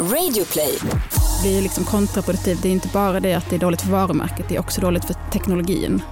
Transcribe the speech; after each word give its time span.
Radioplay. 0.00 0.78
Det 1.42 1.58
är 1.58 1.62
liksom 1.62 1.84
kontraproduktivt. 1.84 2.62
Det 2.62 2.68
är 2.68 2.72
inte 2.72 2.88
bara 2.88 3.20
det 3.20 3.34
att 3.34 3.50
det 3.50 3.56
är 3.56 3.60
dåligt 3.60 3.82
för 3.82 3.90
varumärket, 3.90 4.48
det 4.48 4.56
är 4.56 4.60
också 4.60 4.80
dåligt 4.80 5.04
för 5.04 5.14
teknologin. 5.32 6.02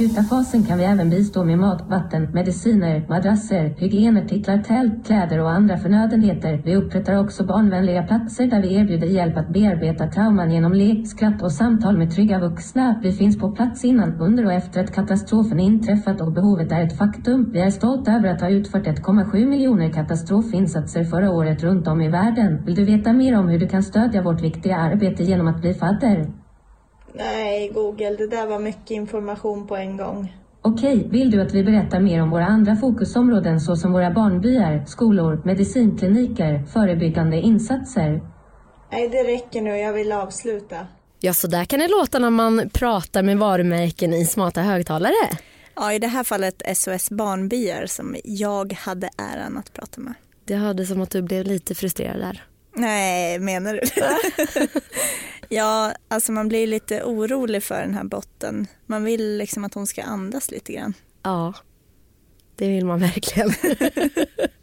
Akuta 0.00 0.22
fasen 0.22 0.64
kan 0.64 0.78
vi 0.78 0.84
även 0.84 1.10
bistå 1.10 1.44
med 1.44 1.58
mat, 1.58 1.82
vatten, 1.88 2.30
mediciner, 2.32 3.06
madrasser, 3.08 3.74
hygienartiklar, 3.78 4.58
tält, 4.58 5.06
kläder 5.06 5.40
och 5.40 5.50
andra 5.50 5.78
förnödenheter. 5.78 6.62
Vi 6.64 6.76
upprättar 6.76 7.16
också 7.16 7.44
barnvänliga 7.44 8.02
platser 8.02 8.46
där 8.46 8.62
vi 8.62 8.74
erbjuder 8.74 9.06
hjälp 9.06 9.36
att 9.36 9.52
bearbeta 9.52 10.06
trauman 10.06 10.52
genom 10.52 10.72
lek, 10.72 11.08
skratt 11.08 11.42
och 11.42 11.52
samtal 11.52 11.98
med 11.98 12.10
trygga 12.10 12.38
vuxna. 12.38 13.00
Vi 13.02 13.12
finns 13.12 13.38
på 13.38 13.50
plats 13.50 13.84
innan, 13.84 14.20
under 14.20 14.46
och 14.46 14.52
efter 14.52 14.84
att 14.84 14.94
katastrofen 14.94 15.60
inträffat 15.60 16.20
och 16.20 16.32
behovet 16.32 16.72
är 16.72 16.82
ett 16.82 16.98
faktum. 16.98 17.50
Vi 17.52 17.60
är 17.60 17.70
stolta 17.70 18.12
över 18.12 18.28
att 18.28 18.40
ha 18.40 18.48
utfört 18.48 18.86
1,7 18.86 19.46
miljoner 19.46 19.92
katastrofinsatser 19.92 21.04
förra 21.04 21.30
året 21.30 21.62
runt 21.62 21.88
om 21.88 22.00
i 22.00 22.08
världen. 22.08 22.64
Vill 22.64 22.74
du 22.74 22.84
veta 22.84 23.12
mer 23.12 23.38
om 23.38 23.48
hur 23.48 23.58
du 23.58 23.68
kan 23.68 23.82
stödja 23.82 24.22
vårt 24.22 24.42
viktiga 24.42 24.76
arbete 24.76 25.22
genom 25.22 25.48
att 25.48 25.60
bli 25.60 25.74
fadder? 25.74 26.39
Nej, 27.14 27.70
Google, 27.74 28.16
det 28.16 28.26
där 28.26 28.46
var 28.46 28.58
mycket 28.58 28.90
information 28.90 29.66
på 29.66 29.76
en 29.76 29.96
gång. 29.96 30.36
Okej, 30.62 31.08
vill 31.10 31.30
du 31.30 31.42
att 31.42 31.54
vi 31.54 31.64
berättar 31.64 32.00
mer 32.00 32.22
om 32.22 32.30
våra 32.30 32.46
andra 32.46 32.76
fokusområden 32.76 33.60
såsom 33.60 33.92
våra 33.92 34.10
barnbyar, 34.10 34.84
skolor, 34.86 35.42
medicinkliniker, 35.44 36.64
förebyggande 36.72 37.36
insatser? 37.36 38.20
Nej, 38.92 39.08
det 39.08 39.22
räcker 39.22 39.62
nu. 39.62 39.76
Jag 39.76 39.92
vill 39.92 40.12
avsluta. 40.12 40.76
Ja, 41.20 41.34
så 41.34 41.46
där 41.46 41.64
kan 41.64 41.78
det 41.78 41.88
låta 41.88 42.18
när 42.18 42.30
man 42.30 42.70
pratar 42.72 43.22
med 43.22 43.38
varumärken 43.38 44.14
i 44.14 44.24
smarta 44.24 44.60
högtalare. 44.60 45.38
Ja, 45.76 45.92
i 45.92 45.98
det 45.98 46.06
här 46.06 46.24
fallet 46.24 46.62
SOS 46.76 47.10
Barnbyar 47.10 47.86
som 47.86 48.16
jag 48.24 48.72
hade 48.72 49.08
äran 49.34 49.56
att 49.58 49.72
prata 49.72 50.00
med. 50.00 50.14
Det 50.44 50.54
hörde 50.54 50.86
som 50.86 51.00
att 51.00 51.10
du 51.10 51.22
blev 51.22 51.46
lite 51.46 51.74
frustrerad 51.74 52.20
där. 52.20 52.42
Nej, 52.74 53.38
menar 53.38 53.74
du 53.74 53.80
Ja, 55.48 55.94
alltså 56.08 56.32
man 56.32 56.48
blir 56.48 56.66
lite 56.66 57.02
orolig 57.02 57.62
för 57.62 57.80
den 57.80 57.94
här 57.94 58.04
botten. 58.04 58.66
Man 58.86 59.04
vill 59.04 59.36
liksom 59.38 59.64
att 59.64 59.74
hon 59.74 59.86
ska 59.86 60.02
andas 60.02 60.50
lite 60.50 60.72
grann. 60.72 60.94
Ja, 61.22 61.54
det 62.56 62.68
vill 62.68 62.86
man 62.86 63.00
verkligen. 63.00 63.52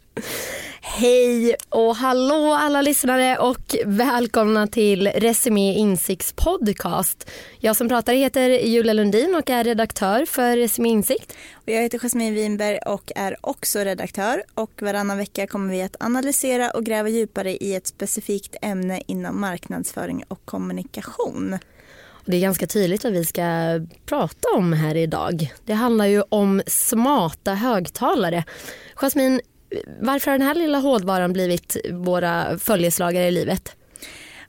Hej 0.80 1.56
och 1.68 1.96
hallå 1.96 2.52
alla 2.60 2.82
lyssnare 2.82 3.38
och 3.38 3.76
välkomna 3.84 4.66
till 4.66 5.08
Resumé 5.08 5.74
Insikts 5.74 6.32
podcast. 6.32 7.30
Jag 7.58 7.76
som 7.76 7.88
pratar 7.88 8.12
heter 8.12 8.50
Julia 8.50 8.92
Lundin 8.92 9.34
och 9.34 9.50
är 9.50 9.64
redaktör 9.64 10.24
för 10.26 10.56
Resumé 10.56 10.88
Insikt. 10.88 11.36
Och 11.54 11.68
jag 11.68 11.82
heter 11.82 11.98
Jasmine 11.98 12.34
Winberg 12.34 12.78
och 12.78 13.12
är 13.16 13.36
också 13.40 13.78
redaktör 13.78 14.42
och 14.54 14.82
varannan 14.82 15.18
vecka 15.18 15.46
kommer 15.46 15.70
vi 15.72 15.82
att 15.82 15.96
analysera 16.00 16.70
och 16.70 16.84
gräva 16.84 17.08
djupare 17.08 17.56
i 17.56 17.74
ett 17.74 17.86
specifikt 17.86 18.56
ämne 18.62 19.02
inom 19.06 19.40
marknadsföring 19.40 20.24
och 20.28 20.44
kommunikation. 20.44 21.58
Det 22.24 22.36
är 22.36 22.40
ganska 22.40 22.66
tydligt 22.66 23.04
vad 23.04 23.12
vi 23.12 23.24
ska 23.24 23.42
prata 24.06 24.48
om 24.56 24.72
här 24.72 24.94
idag. 24.94 25.52
Det 25.64 25.72
handlar 25.72 26.06
ju 26.06 26.22
om 26.28 26.62
smarta 26.66 27.54
högtalare. 27.54 28.44
Jasmine, 28.94 29.40
varför 30.00 30.30
har 30.30 30.38
den 30.38 30.46
här 30.46 30.54
lilla 30.54 30.78
hårdvaran 30.78 31.32
blivit 31.32 31.76
våra 31.92 32.58
följeslagare 32.58 33.26
i 33.26 33.30
livet? 33.30 33.72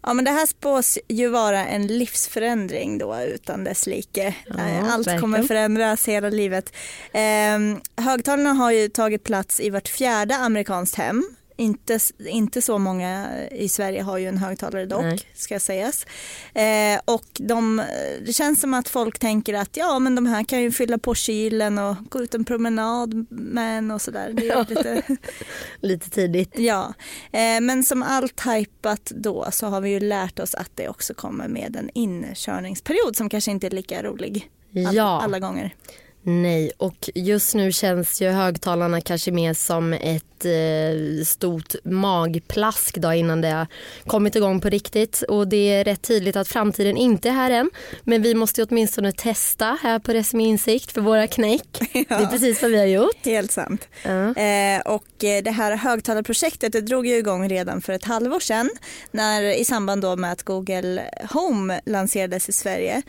Ja 0.03 0.13
men 0.13 0.25
det 0.25 0.31
här 0.31 0.45
spås 0.45 0.97
ju 1.07 1.27
vara 1.27 1.65
en 1.65 1.87
livsförändring 1.87 2.97
då 2.97 3.17
utan 3.21 3.63
dess 3.63 3.87
like. 3.87 4.35
Ja, 4.47 4.53
Allt 4.81 4.97
verkligen. 5.07 5.21
kommer 5.21 5.43
förändras 5.43 6.07
hela 6.07 6.29
livet. 6.29 6.73
Eh, 7.11 8.03
högtalarna 8.05 8.53
har 8.53 8.71
ju 8.71 8.89
tagit 8.89 9.23
plats 9.23 9.59
i 9.59 9.69
vart 9.69 9.87
fjärde 9.87 10.35
amerikanskt 10.35 10.95
hem. 10.95 11.23
Inte, 11.59 11.99
inte 12.29 12.61
så 12.61 12.77
många 12.77 13.27
i 13.51 13.69
Sverige 13.69 14.01
har 14.01 14.17
ju 14.17 14.27
en 14.27 14.37
högtalare 14.37 14.85
dock, 14.85 15.01
Nej. 15.01 15.19
ska 15.33 15.59
sägas. 15.59 16.05
Eh, 16.53 16.99
och 17.05 17.25
de, 17.33 17.81
det 18.25 18.33
känns 18.33 18.61
som 18.61 18.73
att 18.73 18.89
folk 18.89 19.19
tänker 19.19 19.53
att 19.53 19.77
ja 19.77 19.99
men 19.99 20.15
de 20.15 20.25
här 20.25 20.43
kan 20.43 20.61
ju 20.61 20.71
fylla 20.71 20.97
på 20.97 21.15
kylen 21.15 21.77
och 21.79 21.95
gå 22.09 22.21
ut 22.21 22.35
en 22.35 22.45
promenad 22.45 23.25
med 23.29 23.77
en 23.77 23.91
och 23.91 24.01
sådär. 24.01 24.33
Det 24.33 24.49
är 24.49 24.65
lite... 24.69 25.01
Lite 25.81 26.09
tidigt. 26.09 26.51
Ja, 26.59 26.93
eh, 27.31 27.61
men 27.61 27.83
som 27.83 28.03
allt 28.03 28.41
hypat 28.47 29.05
då 29.15 29.47
så 29.51 29.67
har 29.67 29.81
vi 29.81 29.89
ju 29.89 29.99
lärt 29.99 30.39
oss 30.39 30.55
att 30.55 30.71
det 30.75 30.89
också 30.89 31.13
kommer 31.13 31.47
med 31.47 31.75
en 31.75 31.89
inkörningsperiod 31.93 33.15
som 33.15 33.29
kanske 33.29 33.51
inte 33.51 33.67
är 33.67 33.71
lika 33.71 34.03
rolig 34.03 34.49
all, 34.87 34.95
Ja. 34.95 35.21
alla 35.23 35.39
gånger. 35.39 35.75
Nej, 36.23 36.71
och 36.77 37.09
just 37.15 37.55
nu 37.55 37.71
känns 37.71 38.21
ju 38.21 38.29
högtalarna 38.29 39.01
kanske 39.01 39.31
mer 39.31 39.53
som 39.53 39.93
ett 39.93 40.45
eh, 40.45 41.25
stort 41.25 41.75
magplask 41.83 42.97
då 42.97 43.13
innan 43.13 43.41
det 43.41 43.49
har 43.49 43.67
kommit 44.07 44.35
igång 44.35 44.61
på 44.61 44.69
riktigt. 44.69 45.21
Och 45.21 45.47
det 45.47 45.73
är 45.73 45.83
rätt 45.83 46.01
tydligt 46.01 46.35
att 46.35 46.47
framtiden 46.47 46.97
inte 46.97 47.29
är 47.29 47.33
här 47.33 47.51
än. 47.51 47.69
Men 48.03 48.21
vi 48.21 48.35
måste 48.35 48.63
åtminstone 48.63 49.11
testa 49.11 49.77
här 49.81 49.99
på 49.99 50.11
Resumé 50.11 50.43
Insikt 50.43 50.91
för 50.91 51.01
våra 51.01 51.27
knäck. 51.27 51.79
Det 51.93 52.11
är 52.11 52.25
precis 52.25 52.61
vad 52.61 52.71
vi 52.71 52.77
har 52.77 52.85
gjort. 52.85 53.25
Helt 53.25 53.51
sant. 53.51 53.87
Ja. 54.03 54.35
Eh, 54.35 54.81
och 54.85 55.23
eh, 55.23 55.43
det 55.43 55.51
här 55.51 55.75
högtalarprojektet 55.75 56.73
det 56.73 56.81
drog 56.81 57.07
ju 57.07 57.15
igång 57.15 57.49
redan 57.49 57.81
för 57.81 57.93
ett 57.93 58.05
halvår 58.05 58.39
sedan 58.39 58.69
när, 59.11 59.43
i 59.43 59.65
samband 59.65 60.01
då 60.01 60.15
med 60.15 60.31
att 60.31 60.43
Google 60.43 61.03
Home 61.31 61.81
lanserades 61.85 62.49
i 62.49 62.53
Sverige. 62.53 63.01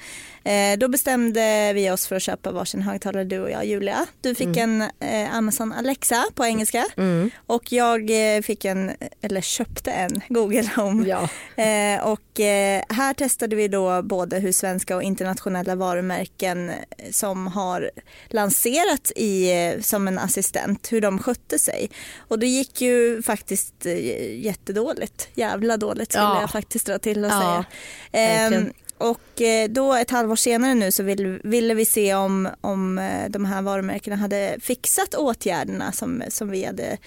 Eh, 0.44 0.78
då 0.78 0.88
bestämde 0.88 1.72
vi 1.72 1.90
oss 1.90 2.06
för 2.06 2.16
att 2.16 2.22
köpa 2.22 2.52
varsin 2.52 2.82
högtalare 2.82 2.99
du 3.24 3.38
och 3.40 3.50
jag 3.50 3.64
Julia. 3.64 4.06
Du 4.20 4.34
fick 4.34 4.56
en 4.56 4.82
eh, 4.82 5.34
Amazon 5.34 5.72
Alexa 5.72 6.24
på 6.34 6.44
engelska 6.44 6.86
Mm. 6.96 7.30
och 7.46 7.72
jag 7.72 8.34
eh, 8.36 8.42
fick 8.42 8.64
en, 8.64 8.90
eller 9.22 9.40
köpte 9.40 9.90
en 9.90 10.20
Google 10.28 10.70
Home. 10.76 11.08
Ja. 11.08 11.28
Eh, 11.60 12.02
och 12.08 12.40
eh, 12.40 12.82
här 12.88 13.14
testade 13.14 13.56
vi 13.56 13.68
då 13.68 14.02
både 14.02 14.38
hur 14.38 14.52
svenska 14.52 14.96
och 14.96 15.02
internationella 15.02 15.74
varumärken 15.74 16.68
eh, 16.70 16.76
som 17.10 17.46
har 17.46 17.90
lanserat 18.28 19.12
i, 19.16 19.50
eh, 19.66 19.80
som 19.80 20.08
en 20.08 20.18
assistent, 20.18 20.92
hur 20.92 21.00
de 21.00 21.18
skötte 21.18 21.58
sig. 21.58 21.90
Och 22.18 22.38
det 22.38 22.46
gick 22.46 22.80
ju 22.80 23.22
faktiskt 23.22 23.74
jättedåligt, 24.36 25.28
jävla 25.34 25.76
dåligt 25.76 26.12
skulle 26.12 26.24
Ja. 26.24 26.40
jag 26.40 26.50
faktiskt 26.50 26.86
dra 26.86 26.98
till 26.98 27.24
och 27.24 27.30
Ja, 27.30 27.64
säga. 28.12 28.64
Och 29.00 29.42
eh, 29.42 29.68
då 29.68 29.94
ett 29.94 30.10
halvår 30.10 30.36
senare 30.36 30.74
nu 30.74 30.92
så 30.92 31.02
ville, 31.02 31.38
ville 31.44 31.74
vi 31.74 31.84
se 31.84 32.14
om, 32.14 32.48
om 32.60 32.98
eh, 32.98 33.28
de 33.28 33.44
här 33.44 33.62
varumärkena 33.62 34.16
hade 34.16 34.56
fixat 34.60 35.14
åtgärderna 35.14 35.92
som, 35.92 36.22
som 36.28 36.50
vi 36.50 36.64
hade 36.64 36.98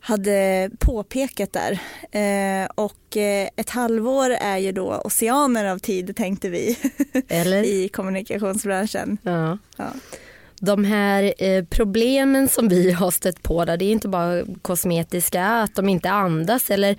hade 0.00 0.70
påpekat 0.78 1.52
där. 1.52 1.72
Eh, 2.10 2.68
och 2.74 3.16
ett 3.56 3.70
halvår 3.70 4.30
är 4.30 4.56
ju 4.58 4.72
då 4.72 5.00
oceaner 5.04 5.64
av 5.64 5.78
tid 5.78 6.16
tänkte 6.16 6.48
vi 6.48 6.78
i 7.64 7.88
kommunikationsbranschen. 7.88 9.18
Ja. 9.22 9.58
Ja. 9.76 9.86
De 10.60 10.84
här 10.84 11.34
eh, 11.38 11.64
problemen 11.64 12.48
som 12.48 12.68
vi 12.68 12.92
har 12.92 13.10
stött 13.10 13.42
på 13.42 13.64
där, 13.64 13.76
det 13.76 13.84
är 13.84 13.92
inte 13.92 14.08
bara 14.08 14.44
kosmetiska, 14.62 15.44
att 15.46 15.74
de 15.74 15.88
inte 15.88 16.10
andas 16.10 16.70
eller 16.70 16.96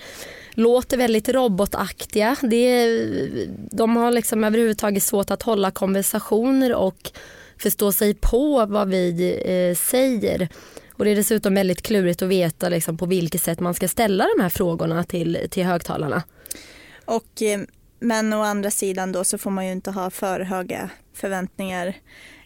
låter 0.52 0.98
väldigt 0.98 1.30
robotaktiga. 1.30 2.36
Det 2.42 2.56
är, 2.56 3.10
de 3.72 3.96
har 3.96 4.12
liksom 4.12 4.44
överhuvudtaget 4.44 5.04
svårt 5.04 5.32
att 5.32 5.44
hålla 5.44 5.72
konversationer 5.72 6.76
och 6.76 7.12
förstå 7.58 7.92
sig 7.92 8.14
på 8.14 8.66
vad 8.66 8.90
vi 8.90 9.36
eh, 9.46 9.76
säger. 9.76 10.50
Och 10.94 11.06
det 11.06 11.12
är 11.12 11.16
dessutom 11.16 11.56
väldigt 11.56 11.82
klurigt 11.82 12.22
att 12.22 12.30
veta 12.30 12.70
liksom, 12.70 12.98
på 12.98 13.06
vilket 13.06 13.42
sätt 13.42 13.60
man 13.60 13.74
ska 13.74 13.88
ställa 13.88 14.28
de 14.36 14.42
här 14.42 14.50
frågorna 14.50 15.04
till, 15.04 15.48
till 15.50 15.66
högtalarna. 15.66 16.24
Och, 17.06 17.42
eh, 17.42 17.60
men 18.00 18.34
å 18.34 18.42
andra 18.42 18.72
sidan 18.72 19.12
då 19.12 19.24
så 19.24 19.38
får 19.38 19.52
man 19.52 19.66
ju 19.66 19.72
inte 19.72 19.92
ha 19.92 20.10
för 20.10 20.40
höga 20.40 20.90
förväntningar. 21.14 21.94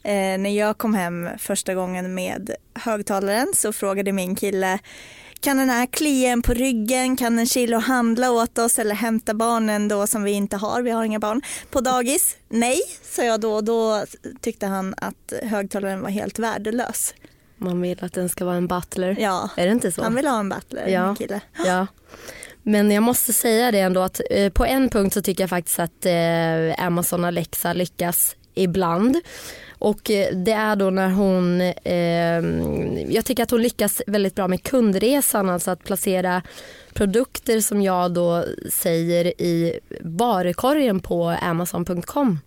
Eh, 0.03 0.37
när 0.37 0.49
jag 0.57 0.77
kom 0.77 0.93
hem 0.93 1.29
första 1.37 1.73
gången 1.75 2.13
med 2.13 2.55
högtalaren 2.75 3.47
så 3.55 3.73
frågade 3.73 4.11
min 4.11 4.35
kille 4.35 4.79
kan 5.39 5.57
den 5.57 5.69
här 5.69 5.85
klia 5.85 6.29
en 6.31 6.41
på 6.41 6.53
ryggen? 6.53 7.15
Kan 7.17 7.35
den 7.35 7.45
kila 7.45 7.77
och 7.77 7.83
handla 7.83 8.31
åt 8.31 8.57
oss 8.57 8.79
eller 8.79 8.95
hämta 8.95 9.33
barnen 9.33 9.87
då 9.87 10.07
som 10.07 10.23
vi 10.23 10.31
inte 10.31 10.57
har? 10.57 10.81
Vi 10.81 10.91
har 10.91 11.03
inga 11.03 11.19
barn. 11.19 11.41
På 11.71 11.81
dagis? 11.81 12.37
Nej, 12.49 12.77
sa 13.03 13.23
jag 13.23 13.41
då. 13.41 13.61
Då 13.61 14.05
tyckte 14.41 14.65
han 14.65 14.93
att 14.97 15.33
högtalaren 15.43 16.01
var 16.01 16.09
helt 16.09 16.39
värdelös. 16.39 17.13
Man 17.57 17.81
vill 17.81 18.03
att 18.03 18.13
den 18.13 18.29
ska 18.29 18.45
vara 18.45 18.55
en 18.55 18.67
butler. 18.67 19.17
Ja, 19.19 19.49
Är 19.57 19.65
det 19.65 19.71
inte 19.71 19.91
så? 19.91 20.03
han 20.03 20.15
vill 20.15 20.27
ha 20.27 20.39
en 20.39 20.49
butler, 20.49 20.87
Ja. 20.87 21.05
min 21.07 21.15
kille. 21.15 21.41
Ja. 21.65 21.87
Men 22.63 22.91
jag 22.91 23.03
måste 23.03 23.33
säga 23.33 23.71
det 23.71 23.79
ändå 23.79 24.01
att 24.01 24.21
eh, 24.29 24.49
på 24.49 24.65
en 24.65 24.89
punkt 24.89 25.13
så 25.13 25.21
tycker 25.21 25.43
jag 25.43 25.49
faktiskt 25.49 25.79
att 25.79 26.05
eh, 26.05 26.85
Amazon 26.85 27.25
Alexa 27.25 27.73
lyckas 27.73 28.35
ibland. 28.53 29.17
Och 29.79 30.11
eh, 30.11 30.35
det 30.35 30.51
är 30.51 30.75
då 30.75 30.89
när 30.89 31.09
hon, 31.09 31.61
eh, 31.61 33.13
jag 33.13 33.25
tycker 33.25 33.43
att 33.43 33.51
hon 33.51 33.61
lyckas 33.61 34.01
väldigt 34.07 34.35
bra 34.35 34.47
med 34.47 34.63
kundresan, 34.63 35.49
alltså 35.49 35.71
att 35.71 35.83
placera 35.83 36.41
produkter 36.93 37.59
som 37.59 37.81
jag 37.81 38.13
då 38.13 38.45
säger 38.71 39.41
i 39.41 39.79
varukorgen 40.01 40.99
på 40.99 41.29
amazon.com. 41.41 42.39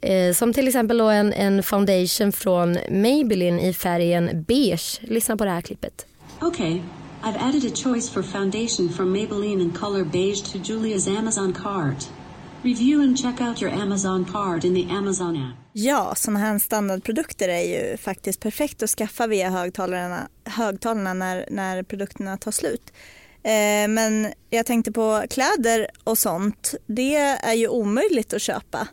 Eh, 0.00 0.34
som 0.34 0.52
till 0.52 0.68
exempel 0.68 0.98
då 0.98 1.08
en, 1.08 1.32
en 1.32 1.62
foundation 1.62 2.32
från 2.32 2.78
Maybelline 2.90 3.58
i 3.58 3.72
färgen 3.72 4.44
beige. 4.48 5.00
Lyssna 5.00 5.36
på 5.36 5.44
det 5.44 5.50
här 5.50 5.60
klippet. 5.60 6.06
Okay, 6.40 6.80
I've 7.22 7.48
added 7.48 7.64
a 7.64 7.74
choice 7.74 8.10
for 8.10 8.22
foundation 8.22 8.88
from 8.88 9.12
Maybelline 9.12 9.60
in 9.60 9.70
color 9.70 10.04
beige 10.04 10.42
to 10.52 10.58
Julia's 10.58 11.18
Amazon 11.18 11.52
cart. 11.52 12.21
Review 12.64 13.02
and 13.02 13.18
check 13.18 13.40
out 13.40 13.62
your 13.62 13.72
Amazon 13.72 14.24
card 14.24 14.64
in 14.64 14.74
the 14.74 14.94
Amazon 14.94 15.36
app. 15.36 15.56
Ja, 15.72 16.14
sådana 16.16 16.38
här 16.38 16.58
standardprodukter 16.58 17.48
är 17.48 17.60
ju 17.60 17.96
faktiskt 17.96 18.40
perfekt 18.40 18.82
att 18.82 18.90
skaffa 18.90 19.26
via 19.26 19.50
högtalarna, 19.50 20.28
högtalarna 20.44 21.14
när, 21.14 21.46
när 21.50 21.82
produkterna 21.82 22.36
tar 22.36 22.50
slut. 22.50 22.92
Eh, 23.42 23.88
men 23.88 24.32
jag 24.50 24.66
tänkte 24.66 24.92
på 24.92 25.24
kläder 25.30 25.86
och 26.04 26.18
sånt. 26.18 26.74
Det 26.86 27.16
är 27.16 27.54
ju 27.54 27.68
omöjligt 27.68 28.32
att 28.32 28.42
köpa 28.42 28.88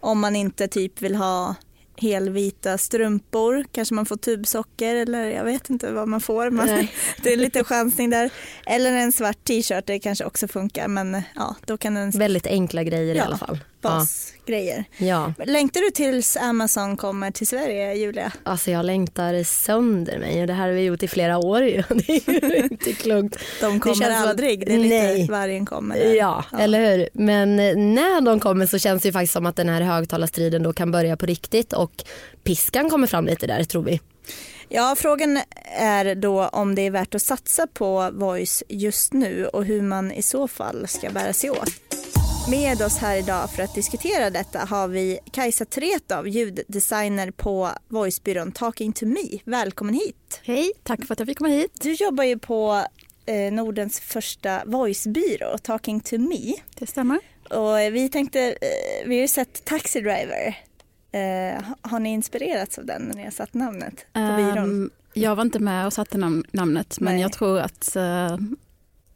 om 0.00 0.20
man 0.20 0.36
inte 0.36 0.68
typ 0.68 1.02
vill 1.02 1.14
ha 1.14 1.54
helvita 2.02 2.78
strumpor, 2.78 3.64
kanske 3.72 3.94
man 3.94 4.06
får 4.06 4.16
tubsocker 4.16 4.96
eller 4.96 5.30
jag 5.30 5.44
vet 5.44 5.70
inte 5.70 5.92
vad 5.92 6.08
man 6.08 6.20
får. 6.20 6.50
Man, 6.50 6.66
det 7.22 7.32
är 7.32 7.36
lite 7.36 7.64
chansning 7.64 8.10
där. 8.10 8.30
Eller 8.66 8.92
en 8.92 9.12
svart 9.12 9.44
t-shirt, 9.44 9.86
det 9.86 9.98
kanske 9.98 10.24
också 10.24 10.48
funkar 10.48 10.88
men 10.88 11.22
ja, 11.34 11.56
då 11.66 11.76
kan 11.76 11.94
den... 11.94 12.10
Väldigt 12.10 12.46
enkla 12.46 12.84
grejer 12.84 13.14
ja, 13.14 13.22
i 13.22 13.26
alla 13.26 13.38
fall. 13.38 13.58
Basgrejer. 13.82 14.84
Ja. 14.96 15.32
Längtar 15.46 15.80
du 15.80 15.90
tills 15.90 16.36
Amazon 16.36 16.96
kommer 16.96 17.30
till 17.30 17.46
Sverige, 17.46 17.94
Julia? 17.94 18.32
Alltså 18.42 18.70
jag 18.70 18.84
längtar 18.84 19.44
sönder 19.44 20.18
mig 20.18 20.40
och 20.40 20.46
det 20.46 20.52
här 20.52 20.66
har 20.66 20.74
vi 20.74 20.82
gjort 20.82 21.02
i 21.02 21.08
flera 21.08 21.38
år 21.38 21.62
ju. 21.62 21.82
Det 21.88 22.28
är 22.28 22.56
ju 22.56 22.64
inte 22.64 22.92
klokt. 22.92 23.36
De 23.60 23.80
kommer 23.80 24.08
det 24.08 24.16
aldrig, 24.16 24.66
det 24.66 24.74
är 24.74 24.78
lite 24.78 24.96
nej. 24.96 25.28
vargen 25.30 25.66
kommer. 25.66 25.94
Där. 25.94 26.14
Ja, 26.14 26.44
ja, 26.52 26.58
eller 26.58 26.90
hur. 26.90 27.08
Men 27.12 27.56
när 27.94 28.20
de 28.20 28.40
kommer 28.40 28.66
så 28.66 28.78
känns 28.78 29.02
det 29.02 29.08
ju 29.08 29.12
faktiskt 29.12 29.32
som 29.32 29.46
att 29.46 29.56
den 29.56 29.68
här 29.68 29.80
högtalarstriden 29.80 30.62
då 30.62 30.72
kan 30.72 30.90
börja 30.90 31.16
på 31.16 31.26
riktigt 31.26 31.72
och 31.72 32.04
piskan 32.44 32.90
kommer 32.90 33.06
fram 33.06 33.26
lite 33.26 33.46
där 33.46 33.64
tror 33.64 33.82
vi. 33.82 34.00
Ja, 34.74 34.94
frågan 34.98 35.40
är 35.78 36.14
då 36.14 36.46
om 36.46 36.74
det 36.74 36.82
är 36.82 36.90
värt 36.90 37.14
att 37.14 37.22
satsa 37.22 37.66
på 37.66 38.10
voice 38.12 38.62
just 38.68 39.12
nu 39.12 39.46
och 39.46 39.64
hur 39.64 39.82
man 39.82 40.12
i 40.12 40.22
så 40.22 40.48
fall 40.48 40.88
ska 40.88 41.10
bära 41.10 41.32
sig 41.32 41.50
åt. 41.50 41.72
Med 42.50 42.82
oss 42.82 42.98
här 42.98 43.16
idag 43.16 43.50
för 43.50 43.62
att 43.62 43.74
diskutera 43.74 44.30
detta 44.30 44.58
har 44.58 44.88
vi 44.88 45.18
Kajsa 45.30 45.64
Tretow, 45.64 46.28
ljuddesigner 46.28 47.30
på 47.30 47.70
voicebyrån 47.88 48.52
Talking 48.52 48.92
to 48.92 49.06
Me. 49.06 49.38
Välkommen 49.44 49.94
hit! 49.94 50.40
Hej, 50.42 50.72
tack 50.82 51.04
för 51.04 51.12
att 51.12 51.18
jag 51.18 51.28
fick 51.28 51.38
komma 51.38 51.50
hit. 51.50 51.70
Du 51.80 51.92
jobbar 51.92 52.24
ju 52.24 52.38
på 52.38 52.84
eh, 53.26 53.52
Nordens 53.52 54.00
första 54.00 54.62
voicebyrå, 54.66 55.58
Talking 55.58 56.00
to 56.00 56.18
Me. 56.18 56.54
Det 56.78 56.86
stämmer. 56.86 57.18
Och 57.50 57.94
vi 57.94 58.08
tänkte, 58.08 58.40
eh, 58.40 59.08
vi 59.08 59.14
har 59.14 59.22
ju 59.22 59.28
sett 59.28 59.64
Taxi 59.64 60.00
Driver. 60.00 60.58
Eh, 61.12 61.64
har 61.80 62.00
ni 62.00 62.12
inspirerats 62.12 62.78
av 62.78 62.86
den 62.86 63.02
när 63.02 63.14
ni 63.14 63.24
har 63.24 63.30
satt 63.30 63.54
namnet 63.54 64.06
på 64.12 64.20
um, 64.20 64.36
byrån? 64.36 64.90
Jag 65.12 65.36
var 65.36 65.42
inte 65.42 65.58
med 65.58 65.86
och 65.86 65.92
satte 65.92 66.18
nam 66.18 66.44
namnet 66.52 67.00
men 67.00 67.14
Nej. 67.14 67.22
jag 67.22 67.32
tror 67.32 67.58
att 67.60 67.96
uh, 67.96 68.36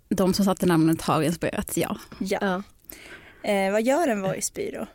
de 0.09 0.35
som 0.35 0.45
satte 0.45 0.67
namnet 0.67 1.03
har 1.03 1.23
inspirerats, 1.23 1.79
ja. 1.79 1.97
ja. 2.19 2.63
Eh, 3.43 3.73
vad 3.73 3.83
gör 3.83 4.09
en 4.09 4.23
voicebyrå? 4.23 4.87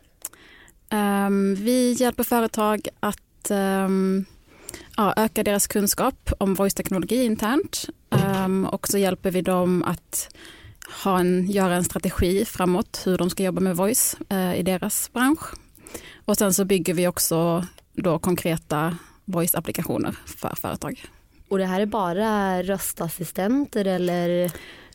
Um, 0.92 1.54
vi 1.54 1.92
hjälper 1.92 2.24
företag 2.24 2.88
att 3.00 3.50
um, 3.50 4.24
ja, 4.96 5.14
öka 5.16 5.42
deras 5.42 5.66
kunskap 5.66 6.32
om 6.38 6.54
voice-teknologi 6.54 7.24
internt 7.24 7.88
um, 8.44 8.66
och 8.66 8.88
så 8.88 8.98
hjälper 8.98 9.30
vi 9.30 9.40
dem 9.42 9.82
att 9.82 10.36
ha 11.04 11.20
en, 11.20 11.50
göra 11.50 11.74
en 11.74 11.84
strategi 11.84 12.44
framåt 12.44 13.02
hur 13.04 13.18
de 13.18 13.30
ska 13.30 13.42
jobba 13.42 13.60
med 13.60 13.76
voice 13.76 14.16
uh, 14.32 14.56
i 14.56 14.62
deras 14.62 15.12
bransch. 15.12 15.54
Och 16.24 16.36
sen 16.36 16.54
så 16.54 16.64
bygger 16.64 16.94
vi 16.94 17.08
också 17.08 17.66
då 17.92 18.18
konkreta 18.18 18.96
voice-applikationer 19.24 20.14
för 20.26 20.54
företag. 20.56 21.04
Och 21.48 21.58
det 21.58 21.66
här 21.66 21.80
är 21.80 21.86
bara 21.86 22.62
röstassistenter 22.62 23.84
eller 23.84 24.28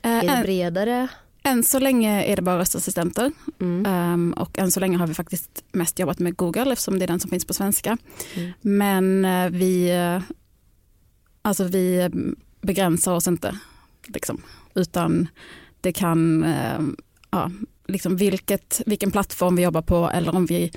är 0.01 0.21
det 0.21 0.43
bredare? 0.43 1.07
Än 1.43 1.63
så 1.63 1.79
länge 1.79 2.23
är 2.23 2.35
det 2.35 2.41
bara 2.41 2.59
röstassistenter 2.59 3.31
mm. 3.59 4.13
um, 4.13 4.33
och 4.33 4.59
än 4.59 4.71
så 4.71 4.79
länge 4.79 4.97
har 4.97 5.07
vi 5.07 5.13
faktiskt 5.13 5.63
mest 5.71 5.99
jobbat 5.99 6.19
med 6.19 6.35
Google 6.35 6.71
eftersom 6.71 6.99
det 6.99 7.05
är 7.05 7.07
den 7.07 7.19
som 7.19 7.29
finns 7.29 7.45
på 7.45 7.53
svenska. 7.53 7.97
Mm. 8.35 8.51
Men 8.61 9.25
uh, 9.25 9.59
vi, 9.59 9.97
uh, 9.97 10.23
alltså 11.41 11.63
vi 11.63 12.09
begränsar 12.61 13.13
oss 13.13 13.27
inte, 13.27 13.59
liksom, 14.07 14.41
utan 14.75 15.27
det 15.81 15.91
kan, 15.91 16.43
uh, 16.43 16.87
ja, 17.29 17.51
liksom 17.87 18.17
vilket, 18.17 18.81
vilken 18.85 19.11
plattform 19.11 19.55
vi 19.55 19.63
jobbar 19.63 19.81
på 19.81 20.09
eller 20.09 20.35
om 20.35 20.45
vi 20.45 20.71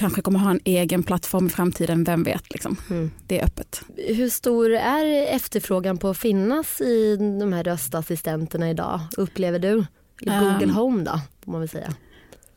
kanske 0.00 0.22
kommer 0.22 0.38
ha 0.38 0.50
en 0.50 0.60
egen 0.64 1.02
plattform 1.02 1.46
i 1.46 1.50
framtiden, 1.50 2.04
vem 2.04 2.22
vet. 2.22 2.52
Liksom. 2.52 2.76
Mm. 2.90 3.10
Det 3.26 3.40
är 3.40 3.44
öppet. 3.44 3.82
Hur 3.96 4.28
stor 4.28 4.70
är 4.70 5.34
efterfrågan 5.34 5.98
på 5.98 6.08
att 6.08 6.18
finnas 6.18 6.80
i 6.80 7.16
de 7.40 7.52
här 7.52 7.64
röstassistenterna 7.64 8.70
idag, 8.70 9.00
upplever 9.16 9.58
du? 9.58 9.84
Google 10.20 10.64
um, 10.64 10.70
Home 10.70 11.04
då, 11.04 11.20
får 11.44 11.52
man 11.52 11.60
väl 11.60 11.68
säga. 11.68 11.94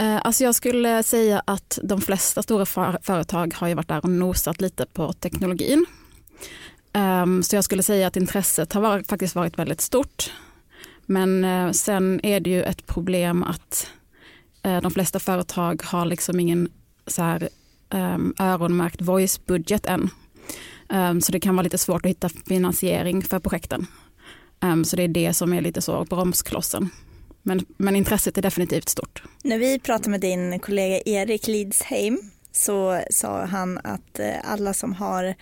Uh, 0.01 0.25
alltså 0.25 0.44
jag 0.44 0.56
skulle 0.56 1.04
säga 1.04 1.44
att 1.48 1.80
de 1.84 2.01
flesta 2.01 2.44
stora 2.44 2.66
för 2.66 3.00
företag 3.01 3.54
har 3.57 3.68
ju 3.68 3.74
varit 3.74 3.88
där 3.88 4.04
och 4.04 4.10
nosat 4.10 4.62
lite 4.62 4.86
på 4.86 5.13
teknologin. 5.13 5.86
Um, 6.94 7.44
så 7.44 7.56
jag 7.56 7.63
skulle 7.63 7.84
säga 7.84 8.07
att 8.07 8.18
intresset 8.18 8.74
har 8.74 8.81
varit, 8.81 9.07
faktiskt 9.07 9.36
varit 9.36 9.60
väldigt 9.60 9.81
stort. 9.81 10.31
Men 11.06 11.45
uh, 11.45 11.72
sen 11.72 12.19
är 12.24 12.40
det 12.40 12.50
ju 12.50 12.63
ett 12.63 12.86
problem 12.86 13.44
att 13.44 13.88
uh, 14.68 14.81
de 14.81 14.92
flesta 14.92 15.19
företag 15.19 15.81
har 15.84 16.06
liksom 16.06 16.40
ingen 16.40 16.69
så 17.07 17.21
här, 17.21 17.50
um, 17.89 18.33
öronmärkt 18.39 19.01
voice-budget 19.01 19.85
än. 19.85 20.09
Um, 20.89 21.21
så 21.21 21.31
det 21.31 21.39
kan 21.39 21.55
vara 21.55 21.63
lite 21.63 21.77
svårt 21.77 22.05
att 22.05 22.09
hitta 22.09 22.29
finansiering 22.29 23.21
för 23.21 23.39
projekten. 23.39 23.88
Um, 24.61 24.85
så 24.85 24.95
det 24.95 25.03
är 25.03 25.07
det 25.07 25.33
som 25.33 25.53
är 25.53 25.61
lite 25.61 25.81
så 25.81 26.05
bromsklossen. 26.05 26.89
Men, 27.44 27.65
men 27.77 27.95
intresset 27.95 28.38
är 28.38 28.41
definitivt 28.41 28.89
stort. 28.89 29.23
När 29.44 29.57
vi 29.57 29.79
pratade 29.79 30.09
med 30.09 30.21
din 30.21 30.59
kollega 30.59 31.01
Erik 31.05 31.47
Lidsheim 31.47 32.31
så 32.51 33.01
sa 33.09 33.45
han 33.45 33.77
att 33.83 34.19
eh, 34.19 34.35
alla 34.44 34.73
som 34.73 34.94
har 34.94 35.35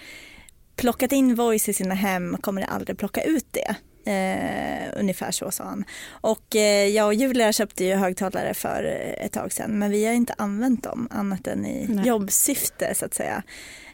plockat 0.76 1.12
in 1.12 1.36
voice 1.36 1.70
i 1.70 1.74
sina 1.74 1.96
hem 1.96 2.38
kommer 2.42 2.62
aldrig 2.62 2.98
plocka 2.98 3.24
ut 3.24 3.46
det. 3.52 3.76
Eh, 4.06 5.00
ungefär 5.00 5.32
så 5.32 5.52
sa 5.52 5.64
han. 5.64 5.86
Och 6.12 6.56
eh, 6.56 6.88
jag 6.88 7.08
och 7.08 7.14
Julia 7.14 7.54
köpte 7.54 7.86
ju 7.86 7.96
högtalare 7.96 8.54
för 8.54 8.84
ett 9.18 9.32
tag 9.32 9.54
sedan 9.54 9.80
men 9.80 9.92
vi 9.92 10.06
har 10.06 10.14
inte 10.14 10.34
använt 10.38 10.84
dem 10.84 11.08
annat 11.12 11.48
än 11.48 11.66
i 11.66 11.88
Nej. 11.90 12.08
jobbsyfte 12.08 12.96
så 12.96 13.06
att 13.06 13.14
säga. 13.14 13.44